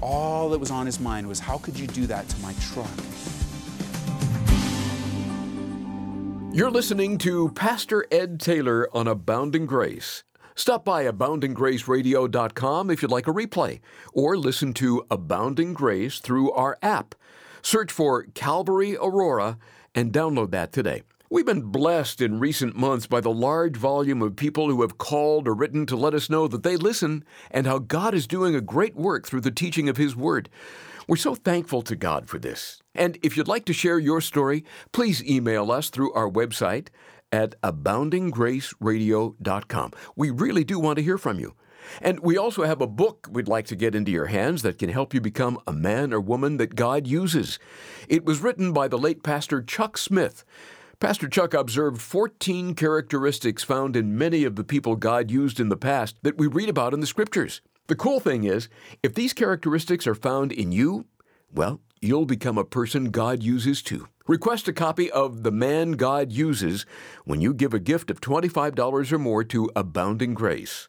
All 0.01 0.49
that 0.51 0.59
was 0.59 0.71
on 0.71 0.87
his 0.87 1.01
mind 1.01 1.27
was 1.27 1.41
how 1.41 1.59
could 1.59 1.79
you 1.79 1.87
do 1.87 2.07
that 2.07 2.29
to 2.29 2.39
my 2.41 2.55
truck? 2.61 2.89
You're 6.53 6.71
listening 6.71 7.19
to 7.19 7.51
Pastor 7.51 8.07
Ed 8.11 8.41
Taylor 8.41 8.89
on 8.93 9.07
Abounding 9.07 9.67
Grace. 9.67 10.25
Stop 10.55 10.85
by 10.85 11.05
aboundinggraceradio.com 11.05 12.91
if 12.91 13.01
you'd 13.01 13.13
like 13.13 13.29
a 13.29 13.33
replay, 13.33 13.79
or 14.13 14.37
listen 14.37 14.73
to 14.75 15.05
Abounding 15.09 15.73
Grace 15.73 16.19
through 16.19 16.51
our 16.51 16.77
app. 16.83 17.15
Search 17.63 17.93
for 17.93 18.25
Calvary 18.35 18.97
Aurora 18.97 19.57
and 19.95 20.13
download 20.13 20.51
that 20.51 20.73
today. 20.73 21.03
We've 21.31 21.45
been 21.45 21.61
blessed 21.61 22.23
in 22.23 22.41
recent 22.41 22.75
months 22.75 23.07
by 23.07 23.21
the 23.21 23.29
large 23.29 23.77
volume 23.77 24.23
of 24.23 24.35
people 24.35 24.71
who 24.71 24.81
have 24.81 24.97
called 24.97 25.47
or 25.47 25.53
written 25.53 25.85
to 25.85 25.95
let 25.95 26.15
us 26.15 26.31
know 26.31 26.49
that 26.49 26.63
they 26.63 26.75
listen 26.75 27.23
and 27.51 27.67
how 27.67 27.81
God 27.81 28.15
is 28.15 28.27
doing 28.27 28.55
a 28.55 28.63
great 28.63 28.97
work 28.97 29.27
through 29.27 29.43
the 29.43 29.51
teaching 29.51 29.91
of 29.91 29.99
His 29.99 30.17
Word. 30.17 30.49
We're 31.07 31.17
so 31.17 31.35
thankful 31.35 31.83
to 31.83 31.97
God 31.97 32.31
for 32.31 32.39
this. 32.39 32.81
And 32.95 33.19
if 33.23 33.37
you'd 33.37 33.47
like 33.47 33.67
to 33.67 33.75
share 33.75 33.99
your 33.99 34.23
story, 34.23 34.65
please 34.93 35.23
email 35.23 35.71
us 35.71 35.91
through 35.91 36.15
our 36.15 36.31
website 36.31 36.89
at 37.31 37.61
aboundinggraceradio.com. 37.61 39.93
We 40.17 40.31
really 40.31 40.65
do 40.65 40.79
want 40.79 40.97
to 40.97 41.03
hear 41.03 41.19
from 41.19 41.39
you. 41.39 41.55
And 42.01 42.21
we 42.21 42.39
also 42.39 42.65
have 42.65 42.81
a 42.81 42.87
book 42.87 43.29
we'd 43.31 43.49
like 43.49 43.67
to 43.67 43.77
get 43.77 43.95
into 43.95 44.11
your 44.11 44.27
hands 44.27 44.63
that 44.63 44.79
can 44.79 44.89
help 44.89 45.13
you 45.13 45.21
become 45.21 45.59
a 45.67 45.75
man 45.75 46.15
or 46.15 46.23
woman 46.23 46.57
that 46.57 46.75
God 46.75 47.07
uses. 47.07 47.59
It 48.09 48.25
was 48.25 48.41
written 48.41 48.73
by 48.73 48.89
the 48.89 48.99
late 48.99 49.23
pastor 49.23 49.61
Chuck 49.61 49.99
Smith. 49.99 50.47
Pastor 51.01 51.29
Chuck 51.29 51.55
observed 51.55 52.03
14 52.03 52.75
characteristics 52.75 53.63
found 53.63 53.95
in 53.95 54.19
many 54.19 54.43
of 54.43 54.57
the 54.57 54.65
people 54.65 54.97
God 54.97 55.31
used 55.31 55.61
in 55.61 55.69
the 55.69 55.77
past 55.77 56.17
that 56.23 56.39
we 56.39 56.49
read 56.49 56.69
about 56.69 56.93
in 56.93 56.99
the 56.99 57.07
scriptures. 57.07 57.61
The 57.87 57.95
cool 57.95 58.19
thing 58.19 58.43
is, 58.43 58.69
if 59.01 59.15
these 59.15 59.33
characteristics 59.33 60.09
are 60.09 60.17
found 60.17 60.51
in 60.51 60.73
you, 60.73 61.07
well, 61.55 61.81
you'll 62.01 62.27
become 62.27 62.59
a 62.59 62.65
person 62.65 63.13
God 63.13 63.45
uses 63.45 63.81
too. 63.81 64.09
Request 64.27 64.67
a 64.67 64.73
copy 64.73 65.09
of 65.13 65.45
The 65.45 65.53
Man 65.53 65.93
God 65.93 66.33
Uses 66.33 66.85
when 67.25 67.41
you 67.41 67.55
give 67.55 67.73
a 67.73 67.79
gift 67.79 68.11
of 68.11 68.21
$25 68.21 69.13
or 69.13 69.19
more 69.21 69.45
to 69.45 69.71
Abounding 69.77 70.35
Grace. 70.35 70.89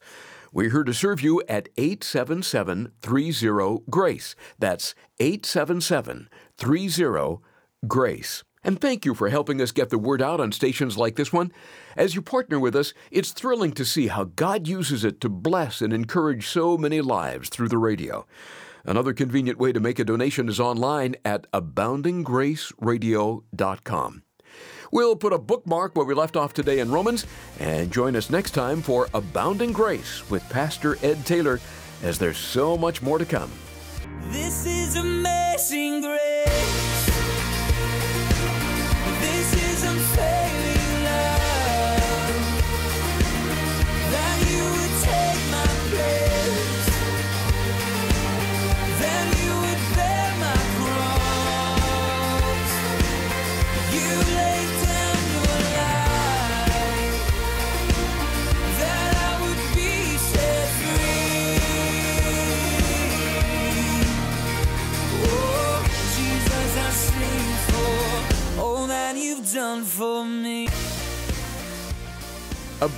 We're 0.51 0.71
here 0.71 0.83
to 0.85 0.93
serve 0.93 1.21
you 1.21 1.43
at 1.47 1.69
877 1.77 2.93
30 2.99 3.83
GRACE. 3.91 4.35
That's 4.57 4.95
877 5.19 6.29
30 6.57 7.37
GRACE. 7.87 8.43
And 8.69 8.79
thank 8.79 9.03
you 9.03 9.15
for 9.15 9.29
helping 9.29 9.59
us 9.63 9.71
get 9.71 9.89
the 9.89 9.97
word 9.97 10.21
out 10.21 10.39
on 10.39 10.51
stations 10.51 10.95
like 10.95 11.15
this 11.15 11.33
one. 11.33 11.51
As 11.97 12.13
you 12.13 12.21
partner 12.21 12.59
with 12.59 12.75
us, 12.75 12.93
it's 13.09 13.31
thrilling 13.31 13.71
to 13.71 13.83
see 13.83 14.09
how 14.09 14.25
God 14.25 14.67
uses 14.67 15.03
it 15.03 15.19
to 15.21 15.29
bless 15.29 15.81
and 15.81 15.91
encourage 15.91 16.45
so 16.45 16.77
many 16.77 17.01
lives 17.01 17.49
through 17.49 17.69
the 17.69 17.79
radio. 17.79 18.27
Another 18.85 19.11
convenient 19.11 19.57
way 19.57 19.71
to 19.71 19.79
make 19.79 19.97
a 19.97 20.03
donation 20.03 20.47
is 20.47 20.59
online 20.59 21.15
at 21.25 21.51
aboundinggraceradio.com. 21.51 24.23
We'll 24.91 25.15
put 25.15 25.33
a 25.33 25.39
bookmark 25.39 25.95
where 25.95 26.05
we 26.05 26.13
left 26.13 26.37
off 26.37 26.53
today 26.53 26.77
in 26.77 26.91
Romans 26.91 27.25
and 27.59 27.91
join 27.91 28.15
us 28.15 28.29
next 28.29 28.51
time 28.51 28.83
for 28.83 29.07
Abounding 29.15 29.73
Grace 29.73 30.29
with 30.29 30.47
Pastor 30.49 30.95
Ed 31.01 31.25
Taylor 31.25 31.59
as 32.03 32.19
there's 32.19 32.37
so 32.37 32.77
much 32.77 33.01
more 33.01 33.17
to 33.17 33.25
come. 33.25 33.49
This 34.25 34.67
is 34.67 34.95
amazing 34.95 36.01
grace. 36.01 36.88